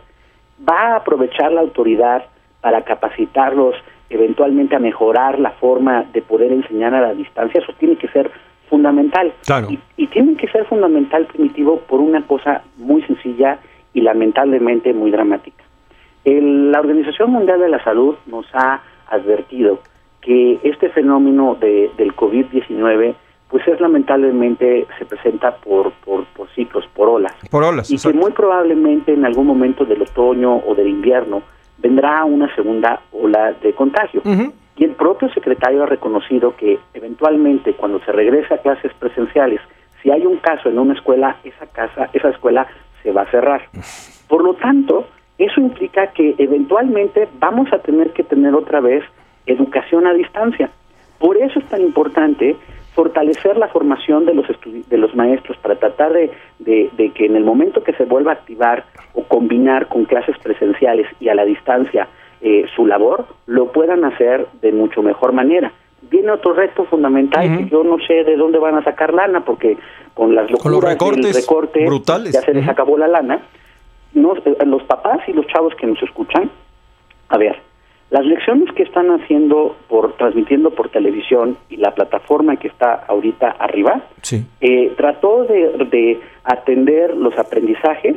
Va 0.68 0.94
a 0.94 0.96
aprovechar 0.96 1.52
la 1.52 1.62
autoridad 1.62 2.26
para 2.62 2.81
capacitarlos 2.81 3.76
eventualmente 4.10 4.76
a 4.76 4.80
mejorar 4.80 5.38
la 5.38 5.52
forma 5.52 6.06
de 6.12 6.24
poder 6.24 6.52
enseñar 6.52 6.96
a 6.96 7.02
la 7.02 7.14
distancia, 7.14 7.62
eso 7.62 7.74
tiene 7.78 7.98
que 7.98 8.08
ser 8.08 8.31
fundamental. 8.68 9.31
Claro. 9.46 9.68
Y, 9.70 9.80
y 9.96 10.08
tiene 10.08 10.36
que 10.38 10.48
ser 10.48 10.66
fundamental, 10.66 11.28
primitivo, 11.28 11.81
por 11.81 12.00
una 12.00 12.26
cosa 12.26 12.64
muy 12.78 13.04
sencilla 13.04 13.60
y 13.95 14.01
lamentablemente 14.01 14.94
muy 14.94 15.09
dramática. 15.09 15.63
El- 16.24 16.71
la 16.71 16.80
Organización 16.81 17.31
Mundial 17.31 17.59
de 17.59 17.69
la 17.69 17.83
Salud 17.83 18.15
nos 18.27 18.45
ha 18.53 18.81
advertido 19.07 19.80
que 20.21 20.59
este 20.63 20.89
fenómeno 20.89 21.56
de, 21.59 21.89
del 21.97 22.15
COVID-19 22.15 23.15
pues 23.50 23.65
es 23.68 23.80
lamentablemente 23.80 24.88
se 24.97 25.06
presenta 25.06 25.56
por, 25.57 25.92
por, 26.03 26.25
por 26.36 26.50
ciclos, 26.50 26.83
por 26.95 27.07
olas 27.07 27.33
Por 27.51 27.63
olas. 27.63 27.89
y 27.92 27.97
que 27.97 28.12
muy 28.12 28.31
probablemente 28.31 29.13
en 29.13 29.24
algún 29.24 29.45
momento 29.47 29.86
del 29.86 30.01
otoño 30.01 30.57
o 30.57 30.74
del 30.75 30.88
invierno 30.89 31.44
vendrá 31.77 32.25
una 32.25 32.53
segunda 32.56 33.01
ola 33.12 33.53
de 33.62 33.74
contagio. 33.74 34.21
Y 34.77 34.83
el 34.83 34.92
propio 34.92 35.30
secretario 35.30 35.83
ha 35.83 35.86
reconocido 35.86 36.56
que 36.57 36.80
eventualmente 36.94 37.74
cuando 37.75 38.00
se 38.00 38.12
regrese 38.12 38.56
a 38.56 38.57
clases 38.57 38.92
presenciales, 39.00 39.62
si 40.01 40.09
hay 40.12 40.25
un 40.25 40.38
caso 40.38 40.68
en 40.68 40.77
una 40.80 40.94
escuela, 40.95 41.38
esa 41.45 41.68
casa, 41.68 42.09
esa 42.13 42.30
escuela 42.30 42.68
se 43.06 43.12
va 43.12 43.22
a 43.22 43.31
cerrar. 43.31 43.62
Por 44.28 44.44
lo 44.44 44.56
tanto, 44.56 45.06
eso 45.38 45.62
implica 45.62 46.07
que 46.07 46.34
eventualmente 46.40 47.28
vamos 47.40 47.72
a 47.72 47.78
tener 47.80 48.12
que 48.13 48.24
tener 48.24 48.54
otra 48.56 48.80
vez 48.81 49.04
educación 49.46 50.07
a 50.07 50.13
distancia. 50.13 50.72
Por 51.19 51.38
eso 51.38 51.60
es 51.60 51.66
tan 51.66 51.81
importante 51.81 52.56
fortalecer 52.96 53.57
la 53.57 53.68
formación 53.68 54.25
de 54.25 54.34
los 54.34 54.48
de 54.90 54.98
los 54.98 55.13
maestros 55.16 55.57
para 55.57 55.75
tratar 55.75 56.13
de, 56.13 56.31
de- 56.60 56.90
de 56.98 57.10
que 57.12 57.25
en 57.25 57.36
el 57.36 57.44
momento 57.44 57.84
que 57.84 57.94
se 57.94 58.06
vuelva 58.06 58.31
a 58.31 58.36
activar 58.36 58.86
o 59.13 59.24
combinar 59.24 59.88
con 59.88 60.06
clases 60.06 60.38
presenciales 60.40 61.06
y 61.19 61.30
a 61.30 61.36
la 61.36 61.46
distancia 61.46 62.07
eh, 62.42 62.66
su 62.75 62.86
labor, 62.88 63.25
lo 63.48 63.72
puedan 63.72 64.04
hacer 64.06 64.48
de 64.62 64.72
mucho 64.72 65.02
mejor 65.04 65.31
manera. 65.34 65.72
Viene 66.16 66.32
otro 66.32 66.54
reto 66.54 66.86
fundamental 66.86 67.58
que 67.58 67.70
yo 67.70 67.84
no 67.84 67.98
sé 68.08 68.24
de 68.24 68.38
dónde 68.38 68.58
van 68.58 68.76
a 68.76 68.84
sacar 68.84 69.14
lana, 69.14 69.44
porque 69.44 69.78
con 70.14 70.34
las 70.34 70.46
Con 70.50 70.72
los 70.72 70.82
locuras 70.82 70.94
recortes 70.94 71.36
recorte 71.36 71.86
brutales. 71.86 72.32
ya 72.34 72.42
se 72.42 72.54
les 72.54 72.66
acabó 72.70 72.98
la 72.98 73.08
lana. 73.10 73.40
No, 74.14 74.34
eh, 74.38 74.56
los 74.66 74.84
papás 74.84 75.20
y 75.28 75.34
los 75.34 75.46
chavos 75.48 75.74
que 75.76 75.86
nos 75.88 76.02
escuchan, 76.02 76.50
a 77.28 77.38
ver, 77.38 77.58
las 78.12 78.26
lecciones 78.26 78.72
que 78.74 78.84
están 78.84 79.10
haciendo 79.12 79.76
por 79.90 80.14
transmitiendo 80.14 80.70
por 80.72 80.88
televisión 80.88 81.58
y 81.70 81.76
la 81.78 81.94
plataforma 81.94 82.56
que 82.56 82.70
está 82.70 82.94
ahorita 83.10 83.58
arriba, 83.60 84.04
Sí. 84.22 84.46
eh, 84.62 84.94
trató 84.96 85.44
de, 85.44 85.86
de 85.92 86.22
atender 86.46 87.18
los 87.18 87.38
aprendizajes 87.38 88.16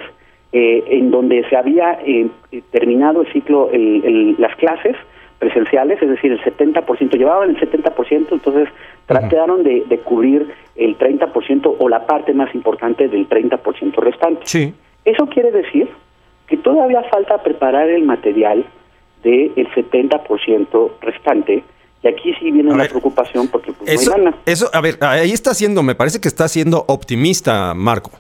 eh, 0.53 0.85
en 0.87 1.11
donde 1.11 1.43
se 1.50 1.56
había 1.56 1.95
eh, 2.06 2.29
eh, 2.53 2.62
terminado 2.71 3.23
el 3.23 3.33
ciclo, 3.33 3.71
el- 3.73 4.05
el- 4.05 4.35
las 4.39 4.55
clases 4.56 4.95
presenciales, 5.38 6.02
es 6.02 6.08
decir, 6.08 6.32
el 6.32 6.40
70%, 6.40 7.17
llevaban 7.17 7.50
el 7.50 7.61
70%, 7.61 8.26
entonces 8.32 8.69
trataron 9.06 9.62
de, 9.62 9.85
de 9.88 9.99
cubrir 10.00 10.52
el 10.76 10.99
30% 10.99 11.76
o 11.79 11.88
la 11.88 12.07
parte 12.07 12.35
más 12.35 12.52
importante 12.54 13.09
del 13.09 13.28
30% 13.28 13.95
restante. 13.97 14.40
Sí. 14.45 14.75
Eso 15.04 15.26
quiere 15.26 15.50
decir 15.52 15.88
que 16.49 16.57
todavía 16.57 17.02
falta 17.11 17.42
preparar 17.42 17.88
el 17.88 18.02
material 18.04 18.64
del 19.23 19.54
70% 19.54 20.90
restante. 21.00 21.64
Y 22.02 22.09
aquí 22.09 22.33
sí 22.38 22.50
viene 22.50 22.71
A 22.71 22.76
la 22.76 22.83
ver, 22.83 22.90
preocupación 22.90 23.49
porque 23.49 23.73
pues, 23.73 23.90
Eso, 23.90 24.11
no 24.11 24.16
hay 24.16 24.25
lana. 24.25 24.37
eso, 24.47 24.71
a 24.73 24.80
ver, 24.80 24.99
ahí 25.00 25.33
está 25.33 25.54
siendo, 25.54 25.83
me 25.83 25.95
parece 25.95 26.21
que 26.21 26.28
está 26.28 26.49
siendo 26.49 26.85
optimista, 26.88 27.75
Marco. 27.75 28.11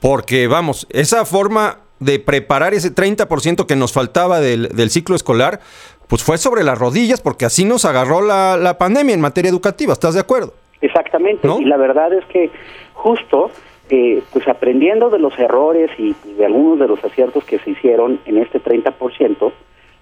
Porque, 0.00 0.46
vamos, 0.46 0.86
esa 0.90 1.24
forma 1.24 1.78
de 1.98 2.20
preparar 2.20 2.74
ese 2.74 2.94
30% 2.94 3.66
que 3.66 3.74
nos 3.74 3.92
faltaba 3.92 4.38
del, 4.40 4.68
del 4.68 4.90
ciclo 4.90 5.16
escolar, 5.16 5.60
pues 6.08 6.24
fue 6.24 6.38
sobre 6.38 6.64
las 6.64 6.78
rodillas, 6.78 7.20
porque 7.20 7.44
así 7.44 7.64
nos 7.64 7.84
agarró 7.84 8.22
la, 8.22 8.56
la 8.56 8.78
pandemia 8.78 9.14
en 9.14 9.20
materia 9.20 9.50
educativa, 9.50 9.92
¿estás 9.92 10.14
de 10.14 10.20
acuerdo? 10.20 10.54
Exactamente, 10.80 11.46
¿No? 11.46 11.60
y 11.60 11.64
la 11.64 11.76
verdad 11.76 12.12
es 12.12 12.24
que 12.26 12.50
justo 12.94 13.50
eh, 13.90 14.22
pues 14.32 14.46
aprendiendo 14.48 15.08
de 15.08 15.18
los 15.18 15.38
errores 15.38 15.90
y 15.98 16.14
de 16.34 16.44
algunos 16.44 16.78
de 16.78 16.88
los 16.88 17.02
aciertos 17.02 17.44
que 17.44 17.58
se 17.58 17.70
hicieron 17.70 18.20
en 18.26 18.36
este 18.36 18.60
30%, 18.62 19.52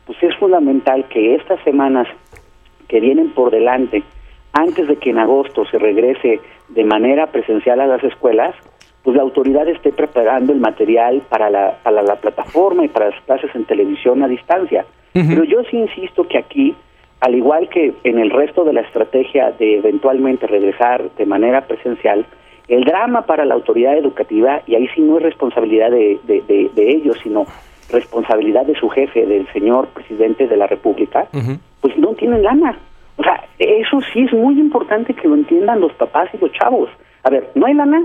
pues 0.06 0.22
es 0.22 0.36
fundamental 0.36 1.04
que 1.08 1.36
estas 1.36 1.62
semanas 1.62 2.08
que 2.88 3.00
vienen 3.00 3.30
por 3.30 3.52
delante, 3.52 4.02
antes 4.52 4.88
de 4.88 4.96
que 4.96 5.10
en 5.10 5.18
agosto 5.18 5.64
se 5.66 5.78
regrese 5.78 6.40
de 6.68 6.84
manera 6.84 7.28
presencial 7.28 7.80
a 7.80 7.86
las 7.86 8.02
escuelas, 8.02 8.54
pues 9.04 9.16
la 9.16 9.22
autoridad 9.22 9.68
esté 9.68 9.92
preparando 9.92 10.52
el 10.52 10.58
material 10.58 11.22
para 11.28 11.48
la, 11.48 11.78
para 11.84 12.02
la 12.02 12.16
plataforma 12.16 12.84
y 12.84 12.88
para 12.88 13.10
las 13.10 13.20
clases 13.22 13.54
en 13.54 13.66
televisión 13.66 14.20
a 14.24 14.28
distancia. 14.28 14.84
Pero 15.28 15.44
yo 15.44 15.62
sí 15.70 15.76
insisto 15.78 16.26
que 16.28 16.38
aquí, 16.38 16.74
al 17.20 17.34
igual 17.34 17.68
que 17.68 17.94
en 18.04 18.18
el 18.18 18.30
resto 18.30 18.64
de 18.64 18.72
la 18.72 18.82
estrategia 18.82 19.52
de 19.52 19.76
eventualmente 19.78 20.46
regresar 20.46 21.10
de 21.16 21.26
manera 21.26 21.62
presencial, 21.66 22.26
el 22.68 22.84
drama 22.84 23.22
para 23.22 23.44
la 23.44 23.54
autoridad 23.54 23.96
educativa, 23.96 24.60
y 24.66 24.74
ahí 24.74 24.88
sí 24.94 25.00
no 25.00 25.16
es 25.18 25.22
responsabilidad 25.22 25.90
de, 25.90 26.18
de- 26.24 26.42
de- 26.42 26.70
de 26.74 26.90
ellos, 26.90 27.16
sino 27.22 27.46
responsabilidad 27.90 28.66
de 28.66 28.74
su 28.74 28.88
jefe, 28.88 29.24
del 29.26 29.46
señor 29.52 29.86
presidente 29.88 30.46
de 30.48 30.56
la 30.56 30.66
República, 30.66 31.28
pues 31.80 31.96
no 31.96 32.08
tienen 32.14 32.42
lana. 32.42 32.76
O 33.16 33.22
sea, 33.22 33.44
eso 33.58 34.00
sí 34.12 34.24
es 34.24 34.32
muy 34.32 34.58
importante 34.58 35.14
que 35.14 35.28
lo 35.28 35.34
entiendan 35.36 35.80
los 35.80 35.92
papás 35.92 36.28
y 36.34 36.38
los 36.38 36.52
chavos. 36.52 36.90
A 37.22 37.30
ver, 37.30 37.50
no 37.54 37.66
hay 37.66 37.74
lana 37.74 38.02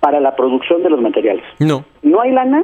para 0.00 0.20
la 0.20 0.36
producción 0.36 0.82
de 0.82 0.90
los 0.90 1.00
materiales. 1.00 1.44
No. 1.58 1.84
No 2.02 2.20
hay 2.20 2.30
lana 2.32 2.62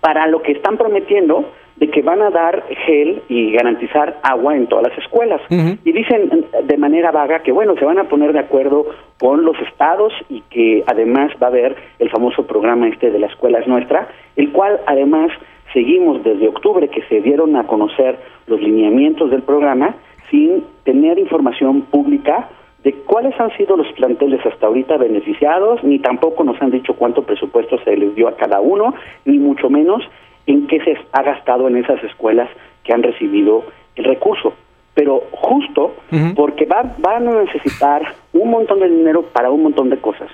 para 0.00 0.26
lo 0.26 0.42
que 0.42 0.52
están 0.52 0.76
prometiendo 0.76 1.50
de 1.76 1.90
que 1.90 2.02
van 2.02 2.22
a 2.22 2.30
dar 2.30 2.64
gel 2.86 3.22
y 3.28 3.52
garantizar 3.52 4.18
agua 4.22 4.56
en 4.56 4.66
todas 4.68 4.88
las 4.88 4.98
escuelas. 4.98 5.40
Y 5.50 5.92
dicen 5.92 6.46
de 6.62 6.76
manera 6.76 7.10
vaga 7.10 7.40
que, 7.40 7.52
bueno, 7.52 7.74
se 7.76 7.84
van 7.84 7.98
a 7.98 8.04
poner 8.04 8.32
de 8.32 8.38
acuerdo 8.38 8.86
con 9.18 9.44
los 9.44 9.58
estados 9.60 10.12
y 10.28 10.42
que 10.42 10.84
además 10.86 11.32
va 11.42 11.48
a 11.48 11.50
haber 11.50 11.76
el 11.98 12.10
famoso 12.10 12.46
programa 12.46 12.88
este 12.88 13.10
de 13.10 13.18
la 13.18 13.26
escuela 13.26 13.58
es 13.58 13.66
nuestra, 13.66 14.08
el 14.36 14.52
cual 14.52 14.80
además 14.86 15.30
seguimos 15.72 16.22
desde 16.22 16.48
octubre 16.48 16.88
que 16.88 17.02
se 17.08 17.20
dieron 17.20 17.56
a 17.56 17.66
conocer 17.66 18.18
los 18.46 18.60
lineamientos 18.60 19.30
del 19.30 19.42
programa 19.42 19.96
sin 20.30 20.64
tener 20.84 21.18
información 21.18 21.82
pública 21.82 22.48
de 22.84 22.92
cuáles 22.92 23.38
han 23.40 23.50
sido 23.56 23.76
los 23.76 23.90
planteles 23.92 24.44
hasta 24.44 24.66
ahorita 24.66 24.98
beneficiados, 24.98 25.82
ni 25.82 25.98
tampoco 25.98 26.44
nos 26.44 26.60
han 26.60 26.70
dicho 26.70 26.94
cuánto 26.94 27.22
presupuesto 27.22 27.78
se 27.82 27.96
les 27.96 28.14
dio 28.14 28.28
a 28.28 28.36
cada 28.36 28.60
uno, 28.60 28.94
ni 29.24 29.38
mucho 29.38 29.70
menos 29.70 30.02
en 30.46 30.66
qué 30.66 30.80
se 30.80 30.96
ha 31.12 31.22
gastado 31.22 31.68
en 31.68 31.76
esas 31.76 32.02
escuelas 32.04 32.48
que 32.82 32.92
han 32.92 33.02
recibido 33.02 33.64
el 33.96 34.04
recurso. 34.04 34.54
Pero 34.94 35.24
justo 35.32 35.94
porque 36.36 36.66
van 36.66 37.28
a 37.28 37.42
necesitar 37.42 38.02
un 38.32 38.50
montón 38.50 38.80
de 38.80 38.88
dinero 38.88 39.22
para 39.22 39.50
un 39.50 39.64
montón 39.64 39.90
de 39.90 39.98
cosas. 39.98 40.30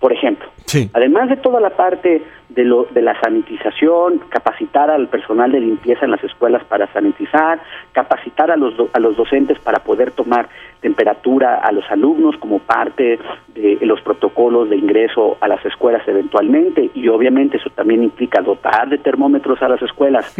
Por 0.00 0.12
ejemplo, 0.12 0.48
además 0.92 1.28
de 1.28 1.36
toda 1.38 1.60
la 1.60 1.70
parte 1.70 2.22
de, 2.50 2.64
lo, 2.64 2.84
de 2.84 3.02
la 3.02 3.20
sanitización, 3.20 4.20
capacitar 4.28 4.90
al 4.90 5.08
personal 5.08 5.50
de 5.50 5.58
limpieza 5.58 6.04
en 6.04 6.12
las 6.12 6.22
escuelas 6.22 6.62
para 6.64 6.86
sanitizar, 6.92 7.60
capacitar 7.90 8.52
a 8.52 8.56
los, 8.56 8.74
a 8.92 9.00
los 9.00 9.16
docentes 9.16 9.58
para 9.58 9.80
poder 9.80 10.12
tomar 10.12 10.48
temperatura 10.80 11.56
a 11.56 11.72
los 11.72 11.84
alumnos 11.90 12.36
como 12.36 12.60
parte 12.60 13.18
de 13.54 13.78
los 13.82 14.00
protocolos 14.02 14.70
de 14.70 14.76
ingreso 14.76 15.36
a 15.40 15.48
las 15.48 15.64
escuelas 15.66 16.06
eventualmente, 16.06 16.90
y 16.94 17.08
obviamente 17.08 17.56
eso 17.56 17.70
también 17.70 18.04
implica 18.04 18.40
dotar 18.40 18.88
de 18.88 18.98
termómetros 18.98 19.60
a 19.62 19.68
las 19.68 19.82
escuelas, 19.82 20.32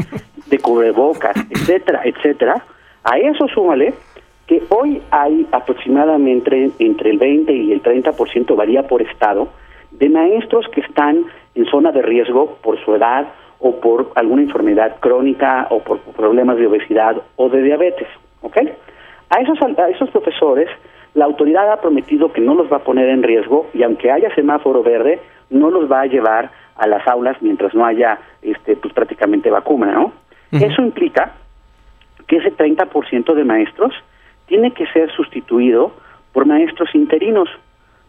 de 0.46 0.58
cubrebocas, 0.60 1.36
etcétera, 1.50 2.02
etcétera. 2.04 2.62
A 3.04 3.18
eso 3.18 3.48
súmale 3.48 3.94
que 4.48 4.62
hoy 4.70 5.00
hay 5.10 5.46
aproximadamente 5.52 6.70
entre 6.78 7.10
el 7.10 7.18
20 7.18 7.52
y 7.52 7.72
el 7.72 7.82
30%, 7.82 8.56
varía 8.56 8.88
por 8.88 9.02
estado, 9.02 9.48
de 9.90 10.08
maestros 10.08 10.66
que 10.72 10.80
están 10.80 11.26
en 11.54 11.66
zona 11.66 11.92
de 11.92 12.02
riesgo 12.02 12.56
por 12.62 12.82
su 12.82 12.94
edad 12.94 13.28
o 13.60 13.78
por 13.80 14.10
alguna 14.14 14.42
enfermedad 14.42 14.96
crónica 15.00 15.66
o 15.70 15.80
por 15.80 16.00
problemas 16.00 16.56
de 16.56 16.66
obesidad 16.66 17.20
o 17.36 17.48
de 17.50 17.62
diabetes. 17.62 18.08
¿ok? 18.40 18.56
A 19.30 19.40
esos, 19.40 19.58
a 19.78 19.90
esos 19.90 20.08
profesores 20.10 20.68
la 21.14 21.26
autoridad 21.26 21.70
ha 21.70 21.80
prometido 21.80 22.32
que 22.32 22.40
no 22.40 22.54
los 22.54 22.72
va 22.72 22.78
a 22.78 22.84
poner 22.84 23.08
en 23.08 23.22
riesgo 23.22 23.66
y 23.74 23.82
aunque 23.82 24.10
haya 24.10 24.34
semáforo 24.34 24.82
verde, 24.82 25.20
no 25.50 25.70
los 25.70 25.90
va 25.90 26.02
a 26.02 26.06
llevar 26.06 26.50
a 26.76 26.86
las 26.86 27.06
aulas 27.06 27.36
mientras 27.40 27.74
no 27.74 27.84
haya 27.84 28.18
este, 28.40 28.76
pues, 28.76 28.94
prácticamente 28.94 29.50
vacuna. 29.50 29.92
¿no? 29.92 30.12
Eso 30.52 30.80
implica 30.80 31.32
que 32.26 32.36
ese 32.36 32.52
30% 32.54 33.34
de 33.34 33.44
maestros 33.44 33.92
tiene 34.48 34.72
que 34.72 34.86
ser 34.88 35.10
sustituido 35.14 35.92
por 36.32 36.46
maestros 36.46 36.88
interinos. 36.94 37.48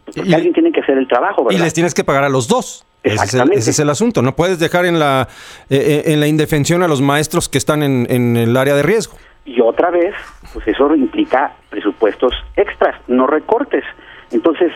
Porque 0.04 0.34
alguien 0.34 0.52
tiene 0.52 0.72
que 0.72 0.80
hacer 0.80 0.98
el 0.98 1.06
trabajo, 1.06 1.44
¿verdad? 1.44 1.58
Y 1.58 1.62
les 1.62 1.72
tienes 1.72 1.94
que 1.94 2.02
pagar 2.02 2.24
a 2.24 2.28
los 2.28 2.48
dos. 2.48 2.84
Ese 3.02 3.38
es, 3.54 3.78
el, 3.78 3.88
asunto. 3.88 4.20
No 4.20 4.36
puedes 4.36 4.58
dejar 4.58 4.84
en 4.84 4.98
la, 4.98 5.28
eh, 5.70 6.02
eh, 6.06 6.12
en 6.12 6.20
la 6.20 6.26
indefensión 6.26 6.82
a 6.82 6.88
los 6.88 7.00
maestros 7.00 7.48
que 7.48 7.56
están 7.56 7.82
en, 7.82 8.06
en 8.10 8.36
el 8.36 8.56
área 8.56 8.74
de 8.74 8.82
riesgo. 8.82 9.14
Y 9.46 9.60
otra 9.60 9.90
vez, 9.90 10.14
pues 10.52 10.66
eso 10.68 10.94
implica 10.94 11.54
presupuestos 11.70 12.34
extras, 12.56 12.96
no 13.08 13.26
recortes. 13.26 13.84
Entonces, 14.30 14.72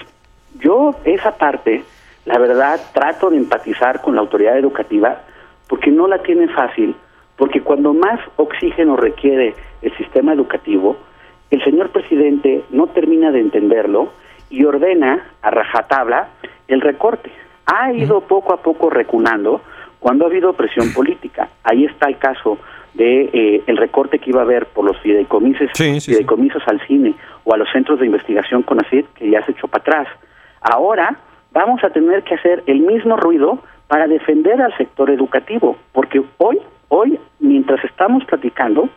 yo 0.59 0.95
esa 1.05 1.37
parte, 1.37 1.85
la 2.25 2.39
verdad, 2.39 2.81
trato 2.95 3.29
de 3.29 3.37
empatizar 3.37 4.01
con 4.01 4.15
la 4.15 4.23
autoridad 4.23 4.57
educativa 4.57 5.21
porque 5.69 5.91
no 5.91 6.09
la 6.09 6.23
tiene 6.23 6.49
fácil, 6.49 6.97
porque 7.37 7.61
cuando 7.61 7.93
más 7.93 8.21
oxígeno 8.37 8.97
requiere 8.97 9.55
el 9.83 9.97
sistema 9.97 10.33
educativo, 10.33 10.97
el 11.55 11.63
señor 11.63 11.91
presidente 11.91 12.65
no 12.71 12.89
termina 12.89 13.31
de 13.31 13.39
entenderlo 13.39 14.09
y 14.51 14.65
ordena 14.65 15.25
a 15.41 15.51
rajatabla 15.51 16.29
el 16.67 16.81
recorte. 16.81 17.31
Ha 17.67 17.93
ido 17.93 18.23
poco 18.23 18.53
a 18.53 18.57
poco 18.57 18.91
reculando 18.91 19.61
cuando 20.01 20.25
ha 20.25 20.29
habido 20.29 20.53
presión 20.55 20.93
política. 20.93 21.49
Ahí 21.63 21.85
está 21.85 22.09
el 22.09 22.19
caso 22.19 22.59
de 22.95 23.31
eh, 23.33 23.63
el 23.69 23.77
recorte 23.77 24.19
que 24.19 24.31
iba 24.31 24.41
a 24.41 24.45
haber 24.45 24.67
por 24.67 24.85
los 24.85 24.99
fideicomisos, 24.99 25.71
fideicomisos 25.75 26.63
al 26.67 26.85
cine 26.89 27.15
o 27.45 27.55
a 27.55 27.57
los 27.57 27.71
centros 27.71 28.01
de 28.01 28.07
investigación 28.07 28.63
con 28.63 28.85
ACID, 28.85 29.05
que 29.15 29.31
ya 29.31 29.45
se 29.45 29.53
echó 29.53 29.69
para 29.69 29.83
atrás. 29.83 30.09
Ahora 30.61 31.21
vamos 31.53 31.85
a 31.85 31.91
tener 31.91 32.25
que 32.25 32.35
hacer 32.35 32.65
el 32.67 32.81
mismo 32.81 33.17
ruido 33.17 33.61
para 33.87 34.09
defender 34.09 34.61
al 34.61 34.77
sector 34.77 35.09
educativo, 35.09 35.77
porque 35.93 36.21
hoy, 36.39 36.59
hoy, 36.89 37.21
mientras 37.39 37.85
estamos 37.85 38.25
platicando, 38.25 38.89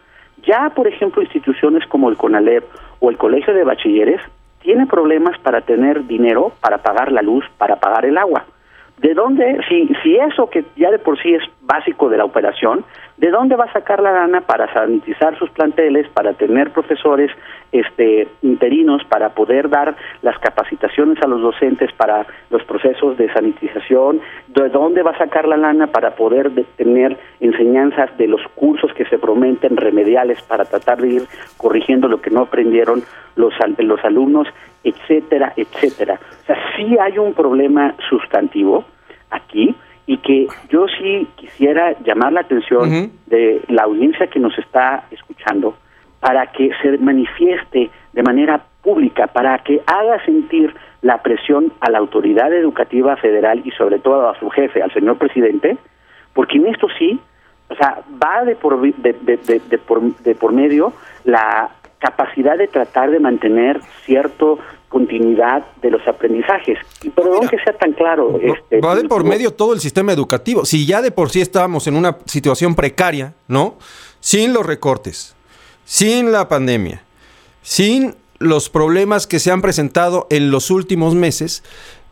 ya, 0.47 0.71
por 0.73 0.87
ejemplo, 0.87 1.21
instituciones 1.21 1.85
como 1.87 2.09
el 2.09 2.17
CONALEP 2.17 2.63
o 2.99 3.09
el 3.09 3.17
Colegio 3.17 3.53
de 3.53 3.63
Bachilleres 3.63 4.21
tienen 4.61 4.87
problemas 4.87 5.37
para 5.39 5.61
tener 5.61 6.07
dinero 6.07 6.53
para 6.61 6.79
pagar 6.79 7.11
la 7.11 7.21
luz, 7.21 7.45
para 7.57 7.75
pagar 7.75 8.05
el 8.05 8.17
agua. 8.17 8.45
¿De 8.97 9.13
dónde, 9.13 9.59
si, 9.69 9.87
si 10.01 10.15
eso 10.15 10.49
que 10.49 10.65
ya 10.75 10.89
de 10.89 10.97
por 10.97 11.21
sí 11.21 11.33
es 11.33 11.43
básico 11.67 12.09
de 12.09 12.17
la 12.17 12.25
operación, 12.25 12.85
¿de 13.17 13.29
dónde 13.29 13.55
va 13.55 13.65
a 13.65 13.73
sacar 13.73 14.01
la 14.01 14.11
gana 14.11 14.41
para 14.41 14.71
sanitizar 14.73 15.37
sus 15.37 15.49
planteles, 15.51 16.07
para 16.09 16.33
tener 16.33 16.71
profesores 16.71 17.29
este, 17.71 18.27
interinos, 18.41 19.03
para 19.03 19.29
poder 19.29 19.69
dar 19.69 19.95
las 20.21 20.39
capacitaciones 20.39 21.21
a 21.21 21.27
los 21.27 21.41
docentes 21.41 21.91
para 21.93 22.25
los 22.49 22.63
procesos 22.63 23.17
de 23.17 23.31
sanitización? 23.33 24.21
¿De 24.47 24.69
dónde 24.69 25.03
va 25.03 25.11
a 25.11 25.17
sacar 25.17 25.47
la 25.47 25.57
lana 25.57 25.87
para 25.87 26.15
poder 26.15 26.51
tener 26.77 27.17
enseñanzas 27.41 28.17
de 28.17 28.27
los 28.27 28.41
cursos 28.55 28.93
que 28.93 29.05
se 29.05 29.19
prometen 29.19 29.75
remediales 29.75 30.41
para 30.43 30.65
tratar 30.65 30.99
de 31.01 31.09
ir 31.09 31.23
corrigiendo 31.57 32.07
lo 32.07 32.21
que 32.21 32.29
no 32.29 32.41
aprendieron 32.41 33.03
los, 33.35 33.53
los 33.77 34.05
alumnos, 34.05 34.47
etcétera, 34.83 35.53
etcétera? 35.57 36.19
O 36.43 36.45
sea, 36.45 36.55
sí 36.75 36.97
hay 36.97 37.17
un 37.17 37.33
problema 37.33 37.93
sustantivo 38.09 38.85
aquí 39.31 39.75
y 40.07 40.17
que 40.17 40.47
yo 40.69 40.87
sí 40.87 41.27
quisiera 41.35 41.93
llamar 41.99 42.31
la 42.33 42.41
atención 42.41 43.11
de 43.27 43.61
la 43.67 43.83
audiencia 43.83 44.27
que 44.27 44.39
nos 44.39 44.57
está 44.57 45.03
escuchando 45.11 45.75
para 46.21 46.47
que 46.47 46.71
se 46.81 46.97
manifieste 46.97 47.91
de 48.13 48.23
manera 48.23 48.63
pública, 48.81 49.27
para 49.27 49.59
que 49.59 49.81
haga 49.85 50.23
sentir 50.25 50.73
la 51.01 51.21
presión 51.21 51.73
a 51.81 51.91
la 51.91 51.99
autoridad 51.99 52.51
educativa 52.53 53.17
federal 53.17 53.61
y 53.65 53.71
sobre 53.71 53.99
todo 53.99 54.29
a 54.29 54.39
su 54.39 54.49
jefe, 54.49 54.81
al 54.81 54.93
señor 54.93 55.17
presidente, 55.17 55.77
porque 56.33 56.57
en 56.57 56.67
esto 56.67 56.87
sí, 56.97 57.19
o 57.69 57.75
sea, 57.75 58.01
va 58.23 58.45
de 58.45 58.55
por, 58.55 58.79
de, 58.79 59.13
de, 59.13 59.77
por, 59.77 60.01
de 60.01 60.35
por 60.35 60.53
medio 60.53 60.93
la 61.25 61.69
capacidad 61.99 62.57
de 62.57 62.67
tratar 62.67 63.11
de 63.11 63.19
mantener 63.19 63.81
cierto 64.05 64.59
continuidad 64.89 65.65
de 65.81 65.91
los 65.91 66.07
aprendizajes. 66.07 66.77
Y 67.03 67.09
perdón 67.09 67.47
que 67.47 67.57
sea 67.57 67.73
tan 67.77 67.93
claro. 67.93 68.39
Este, 68.41 68.79
va 68.79 68.95
de 68.95 69.07
por 69.07 69.23
medio 69.23 69.53
todo 69.53 69.73
el 69.73 69.79
sistema 69.79 70.13
educativo. 70.13 70.65
Si 70.65 70.85
ya 70.85 71.01
de 71.01 71.11
por 71.11 71.29
sí 71.29 71.41
estábamos 71.41 71.87
en 71.87 71.95
una 71.95 72.17
situación 72.25 72.75
precaria, 72.75 73.33
¿no? 73.47 73.75
Sin 74.19 74.53
los 74.53 74.65
recortes, 74.65 75.35
sin 75.85 76.31
la 76.31 76.47
pandemia, 76.47 77.03
sin 77.61 78.15
los 78.39 78.69
problemas 78.69 79.27
que 79.27 79.39
se 79.39 79.51
han 79.51 79.61
presentado 79.61 80.27
en 80.29 80.51
los 80.51 80.69
últimos 80.69 81.15
meses, 81.15 81.63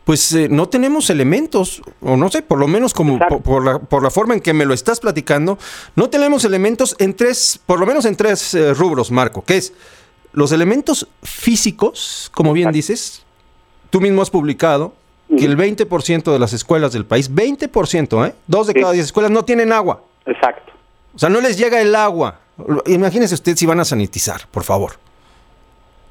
pues 0.04 0.32
eh, 0.34 0.48
no 0.48 0.68
tenemos 0.68 1.10
elementos, 1.10 1.82
o 2.00 2.16
no 2.16 2.30
sé, 2.30 2.42
por 2.42 2.58
lo 2.58 2.68
menos 2.68 2.94
como 2.94 3.18
por, 3.18 3.64
la, 3.64 3.80
por, 3.80 4.04
la, 4.04 4.10
forma 4.10 4.34
en 4.34 4.40
que 4.40 4.52
me 4.52 4.64
lo 4.64 4.72
estás 4.72 5.00
platicando, 5.00 5.58
no 5.96 6.08
tenemos 6.10 6.44
elementos 6.44 6.94
en 7.00 7.14
tres, 7.14 7.58
por 7.66 7.80
lo 7.80 7.86
menos 7.86 8.04
en 8.04 8.14
tres 8.14 8.54
eh, 8.54 8.72
rubros, 8.72 9.10
Marco, 9.10 9.44
que 9.44 9.56
es 9.56 9.72
los 10.36 10.52
elementos 10.52 11.08
físicos, 11.22 12.30
como 12.34 12.52
bien 12.52 12.70
dices, 12.70 13.24
tú 13.88 14.02
mismo 14.02 14.20
has 14.20 14.28
publicado 14.28 14.92
que 15.30 15.46
el 15.46 15.56
20% 15.56 16.30
de 16.30 16.38
las 16.38 16.52
escuelas 16.52 16.92
del 16.92 17.06
país, 17.06 17.32
20%, 17.32 18.28
¿eh? 18.28 18.34
Dos 18.46 18.66
de 18.66 18.74
cada 18.74 18.92
diez 18.92 19.06
escuelas 19.06 19.30
no 19.30 19.46
tienen 19.46 19.72
agua. 19.72 20.02
Exacto. 20.26 20.72
O 21.14 21.18
sea, 21.18 21.30
no 21.30 21.40
les 21.40 21.56
llega 21.56 21.80
el 21.80 21.94
agua. 21.94 22.40
Imagínese 22.84 23.34
usted 23.34 23.56
si 23.56 23.64
van 23.64 23.80
a 23.80 23.86
sanitizar, 23.86 24.46
por 24.50 24.62
favor. 24.62 24.92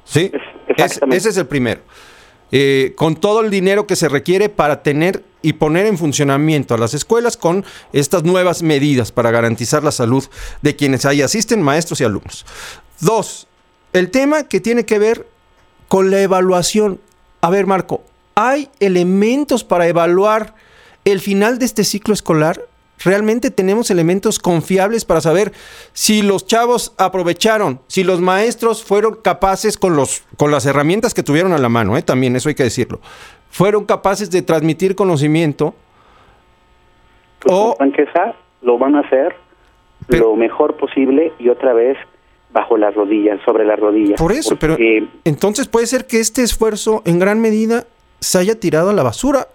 ¿Sí? 0.04 0.32
ese 0.76 1.28
es 1.28 1.36
el 1.36 1.46
primero. 1.46 1.82
Eh, 2.50 2.94
con 2.96 3.14
todo 3.14 3.42
el 3.42 3.50
dinero 3.50 3.86
que 3.86 3.94
se 3.94 4.08
requiere 4.08 4.48
para 4.48 4.82
tener 4.82 5.22
y 5.40 5.52
poner 5.52 5.86
en 5.86 5.98
funcionamiento 5.98 6.74
a 6.74 6.78
las 6.78 6.94
escuelas 6.94 7.36
con 7.36 7.64
estas 7.92 8.24
nuevas 8.24 8.64
medidas 8.64 9.12
para 9.12 9.30
garantizar 9.30 9.84
la 9.84 9.92
salud 9.92 10.24
de 10.62 10.74
quienes 10.74 11.06
ahí 11.06 11.22
asisten, 11.22 11.62
maestros 11.62 12.00
y 12.00 12.04
alumnos. 12.04 12.44
Dos, 12.98 13.46
el 13.96 14.10
tema 14.10 14.44
que 14.44 14.60
tiene 14.60 14.84
que 14.84 14.98
ver 14.98 15.26
con 15.88 16.10
la 16.10 16.20
evaluación. 16.20 17.00
A 17.40 17.50
ver, 17.50 17.66
Marco, 17.66 18.02
¿hay 18.34 18.68
elementos 18.80 19.64
para 19.64 19.86
evaluar 19.86 20.54
el 21.04 21.20
final 21.20 21.58
de 21.58 21.64
este 21.64 21.84
ciclo 21.84 22.14
escolar? 22.14 22.60
¿Realmente 23.04 23.50
tenemos 23.50 23.90
elementos 23.90 24.38
confiables 24.38 25.04
para 25.04 25.20
saber 25.20 25.52
si 25.92 26.22
los 26.22 26.46
chavos 26.46 26.94
aprovecharon, 26.96 27.80
si 27.88 28.04
los 28.04 28.20
maestros 28.20 28.82
fueron 28.82 29.16
capaces 29.16 29.76
con, 29.76 29.96
los, 29.96 30.24
con 30.38 30.50
las 30.50 30.64
herramientas 30.64 31.12
que 31.12 31.22
tuvieron 31.22 31.52
a 31.52 31.58
la 31.58 31.68
mano, 31.68 31.98
eh? 31.98 32.02
también 32.02 32.36
eso 32.36 32.48
hay 32.48 32.54
que 32.54 32.62
decirlo, 32.62 33.00
fueron 33.50 33.84
capaces 33.84 34.30
de 34.30 34.40
transmitir 34.40 34.96
conocimiento? 34.96 35.74
Pues 37.40 37.54
o, 37.54 37.76
lo 38.62 38.78
van 38.78 38.96
a 38.96 39.00
hacer 39.00 39.36
Pero- 40.06 40.30
lo 40.30 40.36
mejor 40.36 40.76
posible 40.78 41.34
y 41.38 41.50
otra 41.50 41.74
vez 41.74 41.98
bajo 42.56 42.78
las 42.78 42.94
rodillas, 42.94 43.38
sobre 43.44 43.66
las 43.66 43.78
rodillas. 43.78 44.18
Por 44.18 44.32
eso, 44.32 44.56
pero 44.56 44.78
entonces 45.24 45.68
puede 45.68 45.86
ser 45.86 46.06
que 46.06 46.20
este 46.20 46.42
esfuerzo 46.42 47.02
en 47.04 47.18
gran 47.18 47.38
medida 47.38 47.84
se 48.18 48.38
haya 48.38 48.58
tirado 48.58 48.88
a 48.88 48.94
la 48.94 49.02
basura 49.02 49.48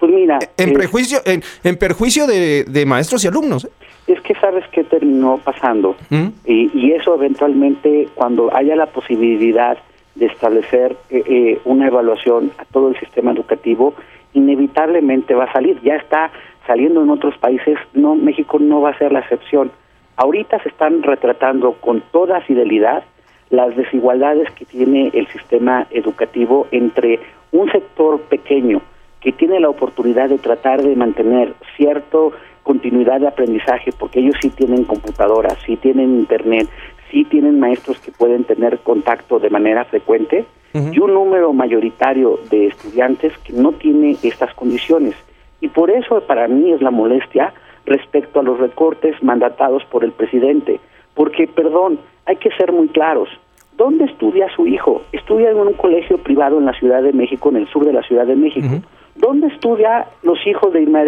pues 0.00 0.10
mira, 0.10 0.40
en 0.56 0.70
eh, 0.70 0.72
prejuicio, 0.72 1.20
en, 1.24 1.44
en 1.62 1.76
perjuicio 1.76 2.26
de, 2.26 2.64
de 2.64 2.86
maestros 2.86 3.24
y 3.24 3.28
alumnos. 3.28 3.66
¿eh? 3.66 3.68
es 4.08 4.20
que 4.22 4.34
sabes 4.34 4.64
qué 4.72 4.82
terminó 4.82 5.38
pasando 5.44 5.94
¿Mm? 6.10 6.26
y, 6.44 6.70
y 6.74 6.92
eso 6.92 7.14
eventualmente 7.14 8.08
cuando 8.16 8.50
haya 8.52 8.74
la 8.74 8.86
posibilidad 8.86 9.78
de 10.16 10.26
establecer 10.26 10.96
eh, 11.08 11.22
eh, 11.24 11.60
una 11.64 11.86
evaluación 11.86 12.50
a 12.58 12.64
todo 12.64 12.88
el 12.88 12.98
sistema 12.98 13.30
educativo 13.30 13.94
inevitablemente 14.32 15.34
va 15.34 15.44
a 15.44 15.52
salir 15.52 15.80
ya 15.82 15.94
está 15.94 16.32
saliendo 16.66 17.00
en 17.00 17.10
otros 17.10 17.38
países 17.38 17.78
no 17.94 18.16
México 18.16 18.58
no 18.58 18.80
va 18.80 18.90
a 18.90 18.98
ser 18.98 19.12
la 19.12 19.20
excepción 19.20 19.70
ahorita 20.16 20.62
se 20.62 20.68
están 20.68 21.02
retratando 21.02 21.72
con 21.74 22.02
toda 22.12 22.40
fidelidad 22.40 23.04
las 23.50 23.76
desigualdades 23.76 24.50
que 24.52 24.64
tiene 24.64 25.10
el 25.12 25.26
sistema 25.28 25.86
educativo 25.90 26.66
entre 26.70 27.20
un 27.52 27.70
sector 27.70 28.20
pequeño 28.22 28.80
que 29.20 29.32
tiene 29.32 29.60
la 29.60 29.68
oportunidad 29.68 30.28
de 30.28 30.38
tratar 30.38 30.82
de 30.82 30.96
mantener 30.96 31.54
cierto 31.76 32.32
continuidad 32.62 33.20
de 33.20 33.28
aprendizaje, 33.28 33.90
porque 33.98 34.20
ellos 34.20 34.36
sí 34.40 34.50
tienen 34.50 34.84
computadoras, 34.84 35.58
sí 35.66 35.76
tienen 35.76 36.18
internet, 36.18 36.68
sí 37.10 37.24
tienen 37.24 37.60
maestros 37.60 37.98
que 38.00 38.10
pueden 38.10 38.44
tener 38.44 38.78
contacto 38.78 39.38
de 39.38 39.50
manera 39.50 39.84
frecuente, 39.84 40.44
y 40.74 40.98
un 41.00 41.12
número 41.12 41.52
mayoritario 41.52 42.40
de 42.50 42.68
estudiantes 42.68 43.36
que 43.44 43.52
no 43.52 43.72
tiene 43.72 44.16
estas 44.22 44.54
condiciones. 44.54 45.14
Y 45.60 45.68
por 45.68 45.90
eso 45.90 46.22
para 46.22 46.48
mí 46.48 46.72
es 46.72 46.80
la 46.80 46.90
molestia 46.90 47.52
respecto 47.86 48.40
a 48.40 48.42
los 48.42 48.58
recortes 48.58 49.20
mandatados 49.22 49.84
por 49.86 50.04
el 50.04 50.12
presidente, 50.12 50.80
porque, 51.14 51.46
perdón, 51.46 51.98
hay 52.26 52.36
que 52.36 52.50
ser 52.52 52.72
muy 52.72 52.88
claros. 52.88 53.28
¿Dónde 53.76 54.04
estudia 54.04 54.48
su 54.54 54.66
hijo? 54.66 55.02
Estudia 55.12 55.50
en 55.50 55.56
un 55.56 55.72
colegio 55.72 56.18
privado 56.18 56.58
en 56.58 56.66
la 56.66 56.72
Ciudad 56.74 57.02
de 57.02 57.12
México, 57.12 57.48
en 57.48 57.56
el 57.56 57.66
sur 57.68 57.84
de 57.84 57.92
la 57.92 58.02
Ciudad 58.02 58.26
de 58.26 58.36
México. 58.36 58.68
¿Dónde 59.16 59.48
estudia 59.48 60.06
los 60.22 60.38
hijos 60.46 60.72
de 60.72 60.82
Irma 60.82 61.00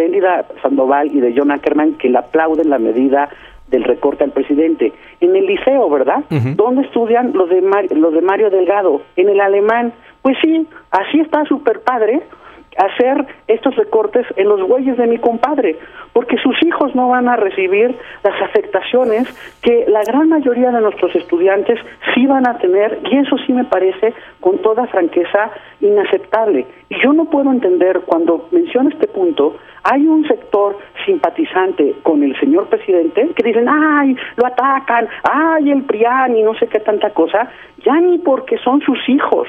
Sandoval 0.62 1.14
y 1.14 1.20
de 1.20 1.34
John 1.36 1.50
Ackerman 1.50 1.94
que 1.94 2.08
le 2.10 2.18
aplauden 2.18 2.68
la 2.70 2.78
medida 2.78 3.28
del 3.68 3.84
recorte 3.84 4.24
al 4.24 4.30
presidente? 4.32 4.92
En 5.20 5.36
el 5.36 5.46
liceo, 5.46 5.88
¿verdad? 5.88 6.24
¿Dónde 6.56 6.82
estudian 6.82 7.32
los 7.34 7.48
de, 7.48 7.62
Mar- 7.62 7.86
los 7.96 8.12
de 8.12 8.20
Mario 8.22 8.50
Delgado? 8.50 9.00
En 9.16 9.28
el 9.28 9.40
alemán. 9.40 9.92
Pues 10.22 10.36
sí, 10.42 10.66
así 10.90 11.20
está 11.20 11.44
súper 11.44 11.80
padre 11.80 12.22
hacer 12.76 13.26
estos 13.48 13.76
recortes 13.76 14.26
en 14.36 14.48
los 14.48 14.62
güeyes 14.62 14.96
de 14.96 15.06
mi 15.06 15.18
compadre, 15.18 15.76
porque 16.12 16.36
sus 16.38 16.60
hijos 16.62 16.94
no 16.94 17.08
van 17.08 17.28
a 17.28 17.36
recibir 17.36 17.96
las 18.22 18.40
afectaciones 18.42 19.28
que 19.62 19.84
la 19.88 20.02
gran 20.04 20.28
mayoría 20.28 20.70
de 20.70 20.80
nuestros 20.80 21.14
estudiantes 21.14 21.78
sí 22.14 22.26
van 22.26 22.46
a 22.48 22.58
tener, 22.58 23.00
y 23.10 23.18
eso 23.18 23.36
sí 23.46 23.52
me 23.52 23.64
parece 23.64 24.14
con 24.40 24.58
toda 24.58 24.86
franqueza 24.86 25.50
inaceptable. 25.80 26.66
Y 26.88 27.02
yo 27.02 27.12
no 27.12 27.26
puedo 27.26 27.50
entender 27.50 28.00
cuando 28.06 28.48
menciono 28.50 28.90
este 28.90 29.08
punto, 29.08 29.56
hay 29.82 30.06
un 30.06 30.26
sector 30.26 30.78
simpatizante 31.04 31.96
con 32.02 32.22
el 32.22 32.38
señor 32.40 32.68
presidente 32.68 33.28
que 33.36 33.42
dicen, 33.42 33.68
ay, 33.68 34.16
lo 34.36 34.46
atacan, 34.46 35.08
ay, 35.22 35.70
el 35.70 35.82
PRIAN 35.82 36.36
y 36.36 36.42
no 36.42 36.54
sé 36.54 36.66
qué 36.68 36.80
tanta 36.80 37.10
cosa, 37.10 37.50
ya 37.84 38.00
ni 38.00 38.18
porque 38.18 38.56
son 38.58 38.80
sus 38.80 38.98
hijos 39.08 39.46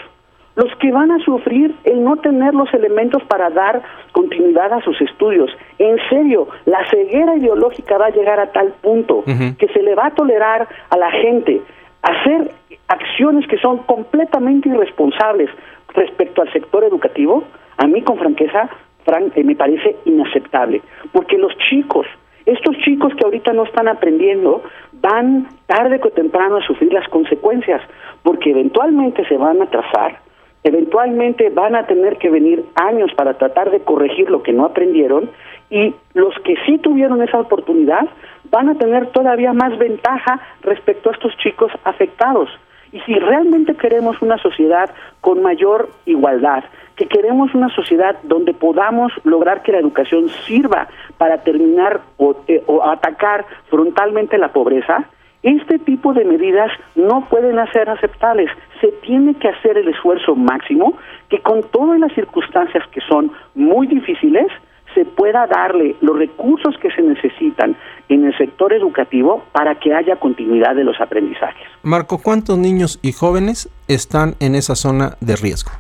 los 0.56 0.74
que 0.78 0.92
van 0.92 1.12
a 1.12 1.20
sufrir 1.20 1.76
el 1.84 2.04
no 2.04 2.18
tener 2.18 2.54
los 2.54 2.74
elementos 2.74 3.24
para 3.24 3.50
dar 3.50 3.82
continuidad 4.12 4.72
a 4.72 4.82
sus 4.82 5.00
estudios. 5.02 5.52
En 5.80 5.98
serio, 6.10 6.48
la 6.66 6.80
ceguera 6.90 7.36
ideológica 7.36 7.98
va 7.98 8.08
a 8.08 8.12
llegar 8.12 8.40
a 8.40 8.52
tal 8.52 8.74
punto 8.82 9.24
que 9.26 9.68
se 9.68 9.82
le 9.82 9.96
va 9.96 10.08
a 10.08 10.16
tolerar 10.16 10.68
a 10.90 10.98
la 10.98 11.12
gente 11.12 11.62
hacer 12.02 12.52
acciones 12.88 13.48
que 13.48 13.58
son 13.58 13.80
completamente 13.80 14.70
irresponsables 14.70 15.50
respecto 15.94 16.42
al 16.42 16.52
sector 16.54 16.84
educativo. 16.84 17.44
A 17.78 17.88
mí, 17.88 18.02
con 18.02 18.18
franqueza, 18.18 18.70
Fran, 19.04 19.32
eh, 19.36 19.44
me 19.44 19.56
parece 19.56 19.96
inaceptable, 20.06 20.82
porque 21.12 21.38
los 21.38 21.56
chicos, 21.70 22.08
estos 22.46 22.78
chicos 22.78 23.14
que 23.16 23.26
ahorita 23.26 23.54
no 23.54 23.64
están 23.64 23.88
aprendiendo, 23.88 24.64
van 24.94 25.48
tarde 25.66 26.00
o 26.04 26.10
temprano 26.10 26.58
a 26.58 26.66
sufrir 26.66 26.94
las 26.94 27.08
consecuencias, 27.10 27.82
porque 28.24 28.52
eventualmente 28.52 29.26
se 29.28 29.38
van 29.38 29.62
a 29.62 29.66
atrasar, 29.66 30.20
eventualmente 30.66 31.50
van 31.52 31.76
a 31.76 31.86
tener 31.86 32.18
que 32.18 32.32
venir 32.32 32.66
años 32.74 33.12
para 33.16 33.36
tratar 33.38 33.70
de 33.70 33.82
corregir 33.82 34.32
lo 34.32 34.42
que 34.42 34.52
no 34.52 34.66
aprendieron 34.66 35.30
y 35.70 35.94
los 36.16 36.34
que 36.44 36.56
sí 36.66 36.80
tuvieron 36.80 37.22
esa 37.22 37.40
oportunidad 37.40 38.08
van 38.50 38.70
a 38.70 38.76
tener 38.76 39.08
todavía 39.12 39.54
más 39.54 39.78
ventaja 39.78 40.40
respecto 40.62 41.10
a 41.10 41.14
estos 41.14 41.38
chicos 41.38 41.72
afectados. 41.84 42.50
Y 42.92 43.00
si 43.02 43.14
realmente 43.14 43.76
queremos 43.76 44.20
una 44.24 44.40
sociedad 44.40 44.90
con 45.22 45.44
mayor 45.44 45.90
igualdad, 46.06 46.64
que 46.96 47.06
queremos 47.06 47.54
una 47.54 47.70
sociedad 47.70 48.16
donde 48.24 48.54
podamos 48.54 49.12
lograr 49.24 49.62
que 49.62 49.72
la 49.72 49.80
educación 49.80 50.30
sirva 50.48 50.88
para 51.20 51.44
terminar 51.44 52.02
o, 52.18 52.38
eh, 52.48 52.64
o 52.66 52.84
atacar 52.84 53.46
frontalmente 53.70 54.38
la 54.40 54.54
pobreza, 54.54 55.06
este 55.46 55.78
tipo 55.78 56.12
de 56.14 56.26
medidas 56.26 56.72
no 56.96 57.28
pueden 57.30 57.56
ser 57.72 57.88
aceptables. 57.88 58.50
Se 58.82 58.88
tiene 59.04 59.36
que 59.36 59.48
hacer 59.48 59.78
el 59.78 59.88
esfuerzo 59.88 60.36
máximo 60.36 60.98
que 61.30 61.40
con 61.40 61.62
todas 61.72 62.00
las 62.00 62.12
circunstancias 62.14 62.84
que 62.92 63.00
son 63.02 63.32
muy 63.54 63.86
difíciles, 63.86 64.48
se 64.96 65.06
pueda 65.06 65.46
darle 65.46 65.96
los 66.02 66.18
recursos 66.18 66.76
que 66.82 66.90
se 66.92 67.04
necesitan 67.04 67.76
en 68.10 68.26
el 68.26 68.36
sector 68.38 68.74
educativo 68.74 69.44
para 69.52 69.76
que 69.76 69.94
haya 69.94 70.16
continuidad 70.16 70.74
de 70.76 70.84
los 70.84 71.00
aprendizajes. 71.00 71.68
Marco, 71.84 72.18
¿cuántos 72.24 72.58
niños 72.58 73.00
y 73.04 73.12
jóvenes 73.12 73.70
están 73.88 74.34
en 74.40 74.56
esa 74.56 74.74
zona 74.74 75.12
de 75.20 75.36
riesgo? 75.36 75.72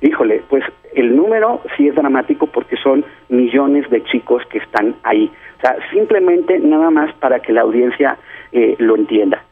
Híjole, 0.00 0.42
pues 0.48 0.64
el 0.94 1.14
número 1.14 1.60
sí 1.76 1.86
es 1.86 1.94
dramático 1.94 2.48
porque 2.48 2.76
son 2.76 3.04
millones 3.28 3.88
de 3.90 4.02
chicos 4.04 4.42
que 4.50 4.58
están 4.58 4.96
ahí. 5.04 5.30
O 5.58 5.60
sea, 5.60 5.76
simplemente 5.92 6.58
nada 6.58 6.90
más 6.90 7.14
para 7.16 7.38
que 7.38 7.52
la 7.52 7.60
audiencia 7.60 8.18
eh, 8.52 8.76
lo 8.78 8.96
entienda. 8.96 9.42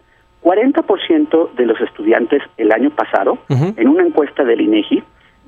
40% 0.42 1.52
de 1.52 1.66
los 1.66 1.80
estudiantes 1.80 2.42
el 2.56 2.72
año 2.72 2.90
pasado, 2.90 3.38
en 3.48 3.88
una 3.88 4.06
encuesta 4.06 4.42
del 4.42 4.62
INEGI, 4.62 5.02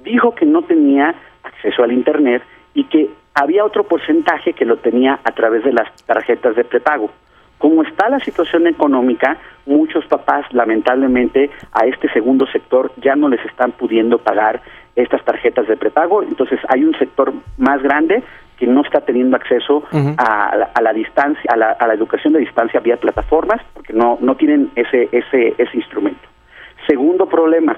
dijo 0.04 0.34
que 0.34 0.44
no 0.44 0.62
tenía 0.62 1.14
acceso 1.42 1.82
al 1.82 1.92
Internet 1.92 2.42
y 2.74 2.84
que 2.84 3.10
había 3.34 3.64
otro 3.64 3.84
porcentaje 3.84 4.52
que 4.52 4.64
lo 4.64 4.76
tenía 4.76 5.20
a 5.24 5.32
través 5.32 5.64
de 5.64 5.72
las 5.72 5.90
tarjetas 6.04 6.56
de 6.56 6.64
prepago. 6.64 7.10
Como 7.58 7.82
está 7.82 8.08
la 8.08 8.18
situación 8.20 8.66
económica, 8.66 9.38
muchos 9.66 10.04
papás 10.06 10.44
lamentablemente 10.52 11.48
a 11.72 11.86
este 11.86 12.12
segundo 12.12 12.46
sector 12.48 12.92
ya 12.96 13.14
no 13.14 13.28
les 13.28 13.44
están 13.46 13.72
pudiendo 13.72 14.18
pagar 14.18 14.60
estas 14.96 15.24
tarjetas 15.24 15.68
de 15.68 15.76
prepago, 15.76 16.22
entonces 16.22 16.60
hay 16.68 16.84
un 16.84 16.94
sector 16.98 17.32
más 17.56 17.82
grande 17.82 18.22
que 18.62 18.68
no 18.68 18.82
está 18.82 19.00
teniendo 19.00 19.36
acceso 19.36 19.82
a, 19.90 20.56
la, 20.56 20.70
a 20.72 20.80
la 20.80 20.92
distancia, 20.92 21.50
a 21.52 21.56
la, 21.56 21.72
a 21.72 21.84
la 21.88 21.94
educación 21.94 22.32
de 22.32 22.38
distancia 22.38 22.78
vía 22.78 22.96
plataformas, 22.96 23.60
porque 23.74 23.92
no 23.92 24.18
no 24.20 24.36
tienen 24.36 24.70
ese 24.76 25.08
ese 25.10 25.54
ese 25.58 25.76
instrumento. 25.76 26.28
Segundo 26.86 27.26
problema, 27.26 27.76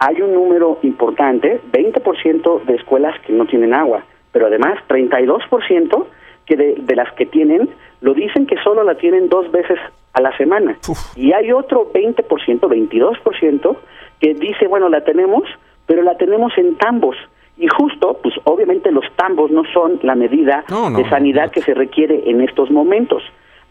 hay 0.00 0.20
un 0.22 0.34
número 0.34 0.80
importante, 0.82 1.60
20% 1.70 2.64
de 2.64 2.74
escuelas 2.74 3.14
que 3.20 3.32
no 3.32 3.46
tienen 3.46 3.74
agua, 3.74 4.02
pero 4.32 4.46
además 4.48 4.74
32% 4.88 6.04
que 6.46 6.56
de, 6.56 6.74
de 6.78 6.96
las 6.96 7.12
que 7.12 7.26
tienen 7.26 7.70
lo 8.00 8.12
dicen 8.12 8.44
que 8.46 8.56
solo 8.64 8.82
la 8.82 8.96
tienen 8.96 9.28
dos 9.28 9.52
veces 9.52 9.78
a 10.14 10.20
la 10.20 10.36
semana. 10.36 10.76
Uf. 10.88 11.16
Y 11.16 11.32
hay 11.32 11.52
otro 11.52 11.92
20%, 11.92 12.26
22% 12.26 13.76
que 14.18 14.34
dice, 14.34 14.66
bueno, 14.66 14.88
la 14.88 15.04
tenemos, 15.04 15.44
pero 15.86 16.02
la 16.02 16.16
tenemos 16.16 16.52
en 16.58 16.76
tambos. 16.76 17.16
Y 17.56 17.68
justo, 17.68 18.18
pues 18.22 18.34
obviamente 18.44 18.90
los 18.90 19.04
tambos 19.16 19.50
no 19.50 19.62
son 19.72 20.00
la 20.02 20.14
medida 20.14 20.64
No, 20.70 20.90
no, 20.90 20.98
de 20.98 21.08
sanidad 21.08 21.46
no. 21.46 21.50
que 21.52 21.62
se 21.62 21.74
requiere 21.74 22.28
en 22.28 22.40
estos 22.40 22.70
momentos. 22.70 23.22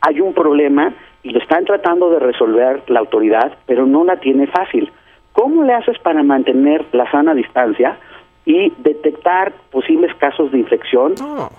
Hay 0.02 0.22
un 0.22 0.34
problema 0.34 0.94
y 1.22 1.30
lo 1.32 1.40
están 1.40 1.66
tratando 1.66 2.10
de 2.10 2.20
resolver 2.20 2.84
la 2.88 3.00
autoridad, 3.00 3.54
pero 3.66 3.86
no 3.86 4.04
la 4.04 4.18
tiene 4.18 4.48
fácil. 4.48 4.92
¿Cómo 5.34 5.64
le 5.64 5.74
haces 5.74 5.98
para 6.00 6.24
mantener 6.24 6.86
la 6.92 7.10
sana 7.12 7.34
distancia 7.34 7.98
y 8.46 8.72
detectar 8.80 9.54
posibles 9.72 10.14
casos 10.16 10.52
de 10.52 10.60
infección 10.60 11.14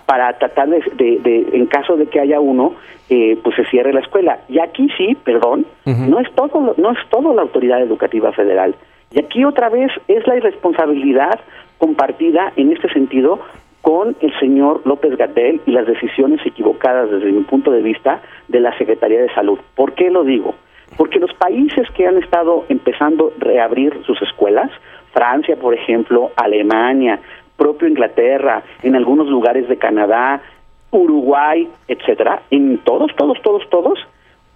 para 0.06 0.32
tratar 0.38 0.68
de, 0.68 0.80
de- 0.94 1.18
de- 1.20 1.56
en 1.56 1.66
caso 1.66 1.96
de 1.96 2.06
que 2.06 2.20
haya 2.20 2.40
uno, 2.40 2.74
eh, 3.08 3.38
pues 3.42 3.56
se 3.56 3.64
cierre 3.66 3.92
la 3.92 4.00
escuela? 4.00 4.40
Y 4.48 4.58
aquí 4.58 4.88
sí, 4.96 5.16
perdón, 5.24 5.66
no 5.84 6.20
es 6.20 6.30
todo, 6.34 6.74
no 6.76 6.90
es 6.90 6.98
todo 7.10 7.34
la 7.34 7.42
autoridad 7.42 7.80
educativa 7.82 8.32
federal. 8.32 8.74
Y 9.12 9.18
aquí 9.20 9.44
otra 9.44 9.68
vez 9.68 9.90
es 10.08 10.26
la 10.26 10.36
irresponsabilidad 10.36 11.38
compartida 11.78 12.52
en 12.56 12.72
este 12.72 12.88
sentido 12.92 13.38
con 13.82 14.16
el 14.20 14.32
señor 14.40 14.80
López 14.86 15.16
Gatel 15.16 15.60
y 15.66 15.72
las 15.72 15.86
decisiones 15.86 16.40
equivocadas 16.46 17.10
desde 17.10 17.30
mi 17.32 17.42
punto 17.42 17.70
de 17.70 17.82
vista 17.82 18.22
de 18.48 18.60
la 18.60 18.76
Secretaría 18.78 19.20
de 19.20 19.32
Salud. 19.34 19.58
¿Por 19.74 19.92
qué 19.92 20.10
lo 20.10 20.24
digo? 20.24 20.54
Porque 20.96 21.18
los 21.18 21.32
países 21.34 21.86
que 21.90 22.06
han 22.06 22.16
estado 22.18 22.64
empezando 22.68 23.32
a 23.40 23.44
reabrir 23.44 24.00
sus 24.06 24.20
escuelas, 24.22 24.70
Francia, 25.14 25.56
por 25.56 25.72
ejemplo, 25.72 26.32
Alemania, 26.36 27.20
propio 27.56 27.88
Inglaterra, 27.88 28.62
en 28.82 28.96
algunos 28.96 29.28
lugares 29.28 29.68
de 29.68 29.78
Canadá, 29.78 30.42
Uruguay, 30.90 31.68
etcétera, 31.88 32.42
en 32.50 32.78
todos, 32.78 33.14
todos, 33.16 33.40
todos, 33.42 33.62
todos, 33.70 33.98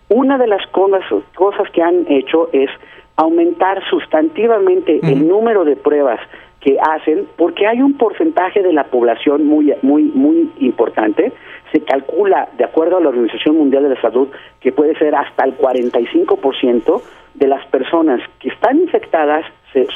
una 0.08 0.36
de 0.38 0.46
las 0.46 0.66
cosas, 0.68 1.02
cosas 1.34 1.70
que 1.70 1.82
han 1.82 2.04
hecho 2.08 2.48
es 2.52 2.70
aumentar 3.16 3.82
sustantivamente 3.88 5.00
el 5.02 5.26
número 5.26 5.64
de 5.64 5.76
pruebas 5.76 6.20
que 6.60 6.76
hacen 6.80 7.26
porque 7.36 7.66
hay 7.66 7.82
un 7.82 7.94
porcentaje 7.94 8.62
de 8.62 8.72
la 8.72 8.84
población 8.84 9.46
muy 9.46 9.74
muy 9.82 10.04
muy 10.04 10.50
importante. 10.60 11.32
Se 11.72 11.80
calcula 11.80 12.48
de 12.56 12.64
acuerdo 12.64 12.96
a 12.96 13.00
la 13.00 13.08
Organización 13.10 13.56
Mundial 13.56 13.82
de 13.82 13.90
la 13.90 14.00
Salud 14.00 14.28
que 14.60 14.72
puede 14.72 14.96
ser 14.98 15.14
hasta 15.14 15.44
el 15.44 15.56
45% 15.58 17.02
de 17.34 17.46
las 17.46 17.64
personas 17.66 18.20
que 18.40 18.48
están 18.48 18.78
infectadas 18.78 19.44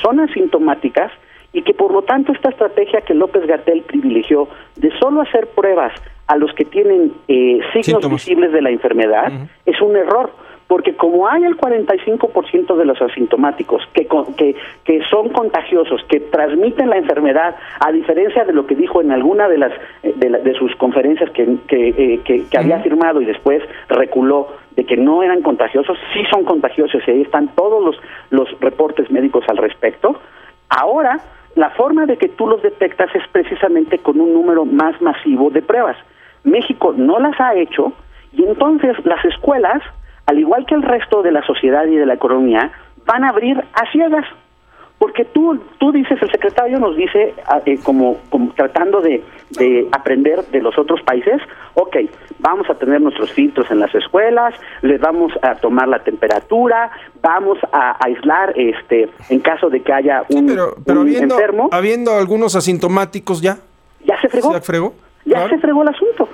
son 0.03 0.21
asintomáticas 0.21 1.11
y 1.53 1.63
que 1.63 1.75
por 1.75 1.93
lo 1.93 2.03
tanto 2.03 2.33
esta 2.33 2.49
estrategia 2.51 3.03
que 3.03 3.15
López 3.15 3.47
Gatel 3.47 3.83
privilegió 3.83 4.49
de 4.77 4.91
solo 4.99 5.21
hacer 5.21 5.49
pruebas 5.49 5.93
a 6.27 6.37
los 6.37 6.53
que 6.55 6.65
tienen 6.65 7.13
eh, 7.29 7.61
signos 7.73 7.85
Síntomas. 7.85 8.11
visibles 8.25 8.53
de 8.53 8.63
la 8.63 8.71
enfermedad 8.71 9.33
es 9.67 9.81
un 9.83 9.97
error 9.97 10.31
porque 10.69 10.95
como 10.97 11.29
hay 11.29 11.45
el 11.45 11.59
45% 11.59 12.77
de 12.77 12.85
los 12.87 13.03
asintomáticos 13.03 13.83
que, 13.93 14.07
que, 14.39 14.55
que 14.85 15.03
son 15.11 15.29
contagiosos, 15.29 16.03
que 16.09 16.21
transmiten 16.21 16.89
la 16.89 16.97
enfermedad, 16.97 17.57
a 17.81 17.93
diferencia 17.93 18.45
de 18.47 18.55
lo 18.55 18.67
que 18.67 18.75
dijo 18.75 19.03
en 19.03 19.13
alguna 19.13 19.49
de 19.51 19.59
las 19.59 19.73
eh, 20.03 20.15
de, 20.17 20.31
la- 20.31 20.39
de 20.39 20.55
sus 20.55 20.75
conferencias 20.77 21.29
que, 21.31 21.47
que, 21.69 21.89
eh, 21.89 22.21
que- 22.25 22.45
que 22.47 22.57
había 22.59 22.79
firmado 22.81 23.21
y 23.21 23.27
después 23.27 23.63
reculó 23.91 24.49
de 24.77 24.85
que 24.85 24.97
no 24.97 25.23
eran 25.23 25.43
contagiosos, 25.43 25.99
sí 26.13 26.25
son 26.31 26.45
contagiosos 26.45 27.03
y 27.07 27.11
ahí 27.11 27.23
están 27.23 27.49
todos 27.55 27.85
los, 27.85 27.97
los 28.31 28.61
reportes 28.61 29.11
médicos 29.11 29.45
al 29.49 29.57
respecto. 29.57 30.21
Ahora, 30.69 31.21
la 31.55 31.71
forma 31.71 32.07
de 32.07 32.17
que 32.17 32.29
tú 32.29 32.47
los 32.47 32.63
detectas 32.63 33.15
es 33.15 33.23
precisamente 33.31 33.99
con 33.99 34.21
un 34.21 34.33
número 34.33 34.65
más 34.65 35.01
masivo 35.03 35.51
de 35.51 35.63
pruebas. 35.63 35.97
México 36.45 36.95
no 36.97 37.19
las 37.19 37.39
ha 37.41 37.55
hecho 37.55 37.93
y 38.33 38.45
entonces 38.45 38.97
las 39.05 39.25
escuelas, 39.25 39.83
al 40.27 40.39
igual 40.39 40.65
que 40.67 40.75
el 40.75 40.83
resto 40.83 41.23
de 41.23 41.33
la 41.33 41.43
sociedad 41.43 41.85
y 41.87 41.97
de 41.97 42.07
la 42.07 42.15
economía, 42.15 42.73
van 43.07 43.25
a 43.25 43.29
abrir 43.29 43.63
a 43.75 43.91
ciegas. 43.93 44.25
Porque 45.03 45.25
tú, 45.25 45.59
tú 45.81 45.91
dices, 45.91 46.17
el 46.23 46.31
secretario 46.31 46.79
nos 46.79 46.97
dice, 46.97 47.35
ah, 47.49 47.61
eh, 47.67 47.77
como, 47.83 48.19
como 48.31 48.53
tratando 48.53 49.01
de, 49.01 49.21
de 49.51 49.89
aprender 49.91 50.45
de 50.53 50.63
los 50.63 50.79
otros 50.79 51.03
países, 51.03 51.43
ok, 51.75 51.97
vamos 52.39 52.71
a 52.71 52.75
tener 52.77 53.01
nuestros 53.01 53.33
filtros 53.33 53.69
en 53.73 53.81
las 53.81 53.93
escuelas, 53.97 54.55
les 54.83 55.01
vamos 55.01 55.33
a 55.43 55.57
tomar 55.57 55.89
la 55.89 55.99
temperatura, 56.05 56.93
vamos 57.21 57.59
a 57.73 57.97
aislar 58.07 58.53
este 58.57 59.11
en 59.29 59.41
caso 59.41 59.71
de 59.71 59.83
que 59.83 59.93
haya 59.93 60.23
Sí, 60.29 60.37
un, 60.37 60.47
pero, 60.47 60.77
pero 60.87 61.01
un 61.01 61.09
habiendo, 61.09 61.35
enfermo, 61.35 61.69
habiendo 61.73 62.13
algunos 62.13 62.55
asintomáticos 62.55 63.43
ya. 63.43 63.57
ya 64.05 64.21
se 64.21 64.29
fregó. 64.29 64.53
¿Se 64.53 64.61
fregó? 64.61 64.95
Ya 65.25 65.33
Claro. 65.39 65.49
se 65.49 65.59
fregó 65.59 65.83
el 65.83 65.89
asunto. 65.89 66.29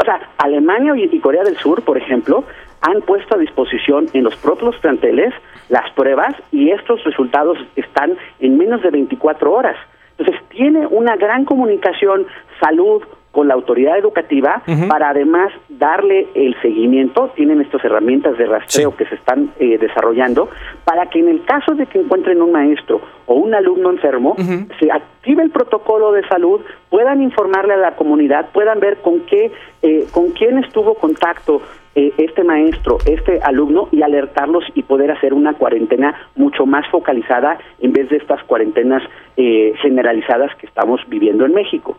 O 0.00 0.04
sea, 0.04 0.18
Alemania 0.38 0.94
y 0.96 1.20
Corea 1.20 1.42
del 1.44 1.58
Sur, 1.58 1.82
por 1.82 1.98
ejemplo, 1.98 2.44
han 2.80 3.02
puesto 3.02 3.34
a 3.34 3.38
disposición 3.38 4.06
en 4.14 4.24
los 4.24 4.34
propios 4.36 4.76
planteles 4.78 5.34
las 5.68 5.90
pruebas 5.92 6.34
y 6.52 6.70
estos 6.70 7.02
resultados 7.04 7.58
están 7.76 8.16
en 8.40 8.58
menos 8.58 8.82
de 8.82 8.90
24 8.90 9.52
horas. 9.52 9.76
Entonces, 10.16 10.42
tiene 10.48 10.86
una 10.86 11.16
gran 11.16 11.44
comunicación 11.44 12.26
salud 12.60 13.02
con 13.34 13.48
la 13.48 13.54
autoridad 13.54 13.98
educativa 13.98 14.62
para 14.88 15.10
además 15.10 15.52
darle 15.68 16.28
el 16.34 16.54
seguimiento, 16.62 17.30
tienen 17.34 17.60
estas 17.60 17.84
herramientas 17.84 18.38
de 18.38 18.46
rastreo 18.46 18.92
Sí. 18.92 18.96
que 18.96 19.06
se 19.06 19.16
están 19.16 19.50
eh, 19.58 19.76
desarrollando, 19.76 20.48
para 20.84 21.06
que 21.10 21.18
en 21.18 21.28
el 21.28 21.44
caso 21.44 21.74
de 21.74 21.86
que 21.86 21.98
encuentren 21.98 22.40
un 22.40 22.52
maestro 22.52 23.00
o 23.26 23.34
un 23.34 23.52
alumno 23.54 23.90
enfermo, 23.90 24.36
se 24.78 24.90
active 24.92 25.42
el 25.42 25.50
protocolo 25.50 26.12
de 26.12 26.26
salud, 26.28 26.60
puedan 26.90 27.22
informarle 27.22 27.74
a 27.74 27.78
la 27.78 27.96
comunidad, 27.96 28.50
puedan 28.52 28.78
ver 28.78 28.98
con 28.98 29.20
qué, 29.20 29.50
eh, 29.82 30.06
con 30.12 30.30
quién 30.30 30.58
estuvo 30.58 30.94
contacto 30.94 31.60
eh, 31.96 32.12
este 32.18 32.44
maestro, 32.44 32.98
este 33.06 33.40
alumno 33.42 33.88
y 33.92 34.02
alertarlos 34.02 34.64
y 34.74 34.82
poder 34.82 35.10
hacer 35.10 35.32
una 35.32 35.54
cuarentena 35.54 36.14
mucho 36.36 36.66
más 36.66 36.86
focalizada 36.90 37.58
en 37.80 37.92
vez 37.92 38.08
de 38.10 38.16
estas 38.16 38.42
cuarentenas 38.44 39.02
eh, 39.36 39.72
generalizadas 39.80 40.54
que 40.56 40.66
estamos 40.66 41.00
viviendo 41.08 41.44
en 41.46 41.54
México. 41.54 41.96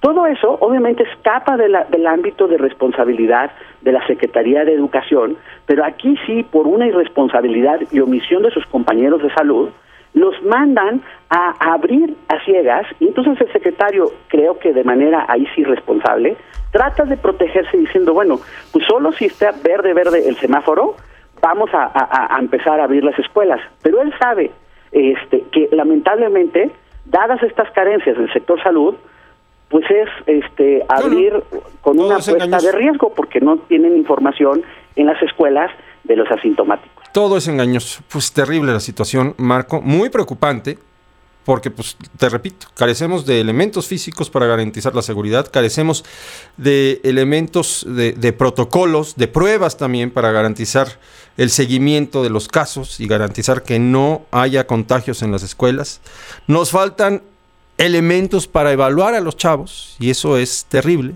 Todo 0.00 0.26
eso 0.26 0.58
obviamente 0.60 1.02
escapa 1.04 1.56
de 1.56 1.68
la- 1.68 1.84
del 1.84 2.06
ámbito 2.06 2.46
de 2.48 2.58
responsabilidad 2.58 3.50
de 3.80 3.92
la 3.92 4.06
Secretaría 4.06 4.64
de 4.64 4.74
Educación, 4.74 5.36
pero 5.66 5.84
aquí 5.84 6.16
sí, 6.26 6.42
por 6.44 6.66
una 6.66 6.86
irresponsabilidad 6.86 7.80
y 7.90 8.00
omisión 8.00 8.42
de 8.42 8.50
sus 8.50 8.66
compañeros 8.66 9.22
de 9.22 9.32
salud, 9.34 9.70
los 10.14 10.40
mandan 10.44 11.02
a, 11.28 11.72
abrir 11.72 12.14
a 12.28 12.38
ciegas 12.44 12.86
y 13.00 13.08
entonces 13.08 13.40
el 13.40 13.52
secretario, 13.52 14.10
creo 14.28 14.58
que 14.58 14.72
de 14.72 14.84
manera 14.84 15.24
ahí 15.28 15.46
sí 15.54 15.64
responsable, 15.64 16.36
trata 16.72 17.04
de 17.04 17.16
protegerse 17.16 17.76
diciendo, 17.76 18.14
bueno, 18.14 18.38
pues 18.72 18.86
solo 18.86 19.12
si 19.12 19.26
está 19.26 19.52
verde, 19.62 19.92
verde 19.92 20.28
el 20.28 20.36
semáforo, 20.36 20.94
vamos 21.42 21.68
a, 21.74 21.84
a- 21.84 22.36
a 22.36 22.38
empezar 22.38 22.80
a 22.80 22.84
abrir 22.84 23.02
las 23.04 23.18
escuelas. 23.18 23.60
Pero 23.82 24.00
él 24.02 24.12
sabe 24.18 24.50
este, 24.92 25.42
que 25.52 25.68
lamentablemente, 25.72 26.70
dadas 27.04 27.42
estas 27.42 27.70
carencias 27.72 28.16
del 28.16 28.32
sector 28.32 28.62
salud, 28.62 28.94
pues 29.68 29.84
es 29.90 30.08
este 30.26 30.84
abrir 30.88 31.42
con 31.80 31.98
una 31.98 32.18
es 32.18 32.28
apuesta 32.28 32.58
de 32.58 32.72
riesgo 32.72 33.12
porque 33.14 33.40
no 33.40 33.58
tienen 33.58 33.96
información 33.96 34.62
en 34.94 35.06
las 35.06 35.20
escuelas 35.22 35.70
de 36.04 36.16
los 36.16 36.30
asintomáticos. 36.30 37.04
Todo 37.12 37.36
es 37.36 37.48
engañoso. 37.48 38.02
Pues 38.08 38.32
terrible 38.32 38.72
la 38.72 38.80
situación, 38.80 39.34
Marco. 39.38 39.80
Muy 39.80 40.10
preocupante. 40.10 40.78
Porque, 41.44 41.70
pues, 41.70 41.96
te 42.18 42.28
repito, 42.28 42.66
carecemos 42.74 43.24
de 43.24 43.40
elementos 43.40 43.86
físicos 43.86 44.30
para 44.30 44.46
garantizar 44.46 44.96
la 44.96 45.02
seguridad, 45.02 45.46
carecemos 45.48 46.04
de 46.56 47.00
elementos, 47.04 47.86
de, 47.88 48.14
de 48.14 48.32
protocolos, 48.32 49.14
de 49.14 49.28
pruebas 49.28 49.76
también 49.76 50.10
para 50.10 50.32
garantizar 50.32 50.88
el 51.36 51.50
seguimiento 51.50 52.24
de 52.24 52.30
los 52.30 52.48
casos 52.48 52.98
y 52.98 53.06
garantizar 53.06 53.62
que 53.62 53.78
no 53.78 54.22
haya 54.32 54.66
contagios 54.66 55.22
en 55.22 55.30
las 55.30 55.44
escuelas. 55.44 56.00
Nos 56.48 56.72
faltan 56.72 57.22
elementos 57.78 58.46
para 58.46 58.72
evaluar 58.72 59.14
a 59.14 59.20
los 59.20 59.36
chavos 59.36 59.96
y 59.98 60.10
eso 60.10 60.36
es 60.38 60.66
terrible. 60.66 61.14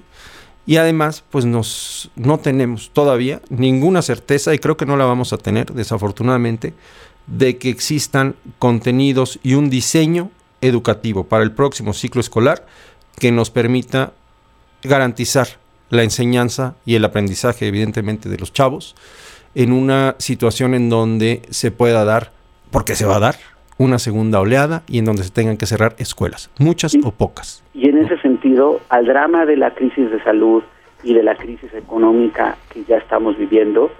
Y 0.66 0.77
además, 0.77 1.25
pues 1.31 1.46
nos, 1.46 2.11
no 2.16 2.38
tenemos 2.38 2.90
todavía 2.92 3.40
ninguna 3.49 4.03
certeza, 4.03 4.55
y 4.55 4.59
creo 4.59 4.77
que 4.77 4.87
no 4.87 4.96
la 4.96 5.05
vamos 5.05 5.33
a 5.33 5.38
tener, 5.38 5.73
desafortunadamente, 5.73 6.75
de 7.27 7.59
que 7.59 7.70
existan 7.70 8.37
contenidos 8.59 9.40
y 9.42 9.55
un 9.55 9.70
diseño 9.70 10.31
educativo 10.61 11.25
para 11.25 11.42
el 11.42 11.53
próximo 11.53 11.92
ciclo 11.92 12.20
escolar 12.20 12.66
que 13.18 13.33
nos 13.33 13.51
permita 13.51 14.12
garantizar 14.83 15.49
la 15.88 16.05
enseñanza 16.05 16.77
y 16.85 16.94
el 16.94 17.05
aprendizaje, 17.05 17.66
evidentemente, 17.66 18.29
de 18.29 18.38
los 18.38 18.53
chavos 18.53 18.94
en 19.55 19.73
una 19.73 20.14
situación 20.18 20.75
en 20.75 20.88
donde 20.88 21.42
se 21.51 21.70
pueda 21.70 22.05
dar, 22.05 22.33
porque 22.70 22.94
se 22.94 23.07
va 23.07 23.16
a 23.16 23.20
dar, 23.20 23.38
una 23.81 23.99
segunda 23.99 24.40
oleada 24.40 24.83
y 24.87 24.99
en 24.99 25.07
donde 25.07 25.23
se 25.23 25.33
tengan 25.33 25.57
que 25.57 25.64
cerrar 25.64 25.95
escuelas, 25.97 26.51
muchas 26.59 26.95
o 27.03 27.12
pocas. 27.12 27.64
Y 27.73 27.88
en 27.88 27.97
ese 27.97 28.19
sentido, 28.19 28.79
al 28.90 29.07
drama 29.07 29.47
de 29.47 29.57
la 29.57 29.71
crisis 29.71 30.11
de 30.11 30.23
salud 30.23 30.62
y 31.03 31.14
de 31.14 31.23
la 31.23 31.35
crisis 31.35 31.73
económica 31.73 32.59
que 32.69 32.85
ya 32.85 32.99
estamos 32.99 33.38
viviendo, 33.38 33.90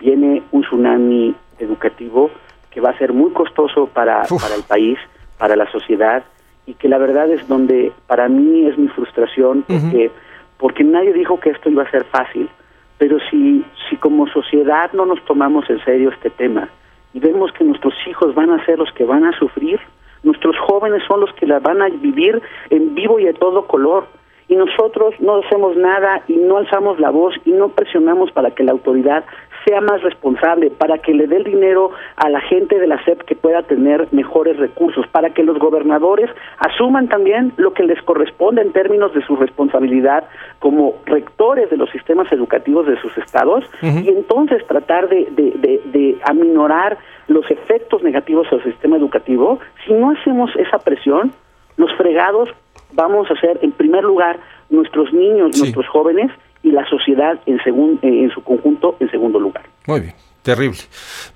viene 0.00 0.42
un 0.50 0.62
tsunami 0.62 1.36
educativo 1.60 2.32
que 2.70 2.80
va 2.80 2.90
a 2.90 2.98
ser 2.98 3.12
muy 3.12 3.30
costoso 3.30 3.86
para, 3.86 4.22
Uf. 4.28 4.42
para 4.42 4.56
el 4.56 4.64
país, 4.64 4.98
para 5.38 5.54
la 5.54 5.70
sociedad, 5.70 6.24
y 6.66 6.74
que 6.74 6.88
la 6.88 6.98
verdad 6.98 7.30
es 7.30 7.46
donde 7.46 7.92
para 8.08 8.28
mí 8.28 8.66
es 8.66 8.76
mi 8.76 8.88
frustración, 8.88 9.64
porque, 9.68 10.10
porque 10.58 10.82
nadie 10.82 11.12
dijo 11.12 11.38
que 11.38 11.50
esto 11.50 11.70
iba 11.70 11.84
a 11.84 11.90
ser 11.92 12.04
fácil, 12.06 12.50
pero 12.98 13.18
si, 13.30 13.64
si 13.88 13.96
como 13.98 14.26
sociedad 14.26 14.90
no 14.94 15.06
nos 15.06 15.24
tomamos 15.24 15.70
en 15.70 15.82
serio 15.84 16.10
este 16.10 16.28
tema 16.28 16.68
y 17.12 17.20
vemos 17.20 17.52
que 17.52 17.64
nuestros 17.64 17.94
hijos 18.06 18.34
van 18.34 18.50
a 18.50 18.64
ser 18.64 18.78
los 18.78 18.92
que 18.92 19.04
van 19.04 19.24
a 19.24 19.38
sufrir, 19.38 19.80
nuestros 20.22 20.56
jóvenes 20.58 21.02
son 21.06 21.20
los 21.20 21.32
que 21.34 21.46
la 21.46 21.58
van 21.58 21.82
a 21.82 21.88
vivir 21.88 22.40
en 22.70 22.94
vivo 22.94 23.18
y 23.18 23.24
de 23.24 23.34
todo 23.34 23.66
color, 23.66 24.06
y 24.48 24.56
nosotros 24.56 25.14
no 25.20 25.36
hacemos 25.36 25.76
nada 25.76 26.22
y 26.26 26.36
no 26.36 26.56
alzamos 26.56 26.98
la 26.98 27.10
voz 27.10 27.34
y 27.44 27.50
no 27.50 27.68
presionamos 27.68 28.32
para 28.32 28.50
que 28.50 28.64
la 28.64 28.72
autoridad 28.72 29.24
sea 29.68 29.80
más 29.82 30.00
responsable, 30.02 30.70
para 30.70 30.96
que 30.98 31.12
le 31.12 31.26
dé 31.26 31.36
el 31.36 31.44
dinero 31.44 31.90
a 32.16 32.30
la 32.30 32.40
gente 32.40 32.78
de 32.78 32.86
la 32.86 33.02
SEP 33.04 33.20
que 33.24 33.36
pueda 33.36 33.62
tener 33.62 34.08
mejores 34.12 34.56
recursos, 34.56 35.06
para 35.08 35.28
que 35.30 35.42
los 35.42 35.58
gobernadores 35.58 36.30
asuman 36.58 37.08
también 37.08 37.52
lo 37.58 37.74
que 37.74 37.82
les 37.82 38.00
corresponde 38.02 38.62
en 38.62 38.72
términos 38.72 39.12
de 39.12 39.20
su 39.26 39.36
responsabilidad 39.36 40.24
como 40.58 40.94
rectores 41.04 41.68
de 41.68 41.76
los 41.76 41.90
sistemas 41.90 42.32
educativos 42.32 42.86
de 42.86 42.98
sus 43.02 43.16
estados 43.18 43.64
y 43.82 44.08
entonces 44.08 44.66
tratar 44.66 45.08
de, 45.10 45.28
de, 45.32 45.50
de, 45.58 45.82
de 45.84 46.18
aminorar 46.24 46.96
los 47.26 47.44
efectos 47.50 48.02
negativos 48.02 48.46
al 48.50 48.62
sistema 48.64 48.96
educativo. 48.96 49.58
Si 49.86 49.92
no 49.92 50.12
hacemos 50.12 50.50
esa 50.56 50.78
presión, 50.78 51.32
los 51.76 51.92
fregados 51.96 52.48
vamos 52.92 53.30
a 53.30 53.38
ser, 53.38 53.58
en 53.60 53.72
primer 53.72 54.02
lugar, 54.02 54.38
nuestros 54.70 55.12
niños, 55.12 55.50
Sí. 55.52 55.60
nuestros 55.60 55.86
jóvenes 55.88 56.30
y 56.62 56.70
la 56.70 56.88
sociedad 56.88 57.38
en, 57.46 57.58
segun- 57.58 57.98
eh, 58.02 58.24
en 58.24 58.30
su 58.30 58.42
conjunto 58.42 58.96
en 59.00 59.10
segundo 59.10 59.38
lugar. 59.38 59.64
Muy 59.86 60.00
bien, 60.00 60.14
terrible. 60.42 60.78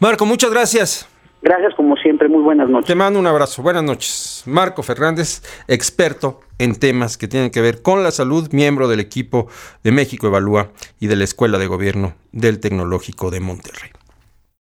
Marco, 0.01 0.27
muchas 0.27 0.51
gracias. 0.51 1.09
Gracias 1.45 1.75
como 1.75 1.97
siempre, 1.97 2.29
muy 2.29 2.41
buenas 2.43 2.69
noches. 2.69 2.87
Te 2.87 2.95
mando 2.95 3.19
un 3.19 3.27
abrazo, 3.27 3.63
buenas 3.63 3.83
noches. 3.83 4.45
Marco 4.47 4.85
Fernández, 4.85 5.43
experto 5.67 6.41
en 6.59 6.77
temas 6.79 7.17
que 7.19 7.27
tienen 7.27 7.51
que 7.51 7.61
ver 7.61 7.83
con 7.83 8.05
la 8.05 8.13
salud, 8.13 8.49
miembro 8.53 8.87
del 8.87 9.01
equipo 9.01 9.49
de 9.83 9.91
México 9.91 10.29
Evalúa 10.29 10.69
y 11.01 11.09
de 11.09 11.17
la 11.17 11.25
Escuela 11.25 11.59
de 11.59 11.67
Gobierno 11.67 12.15
del 12.31 12.61
Tecnológico 12.61 13.33
de 13.33 13.41
Monterrey. 13.41 13.91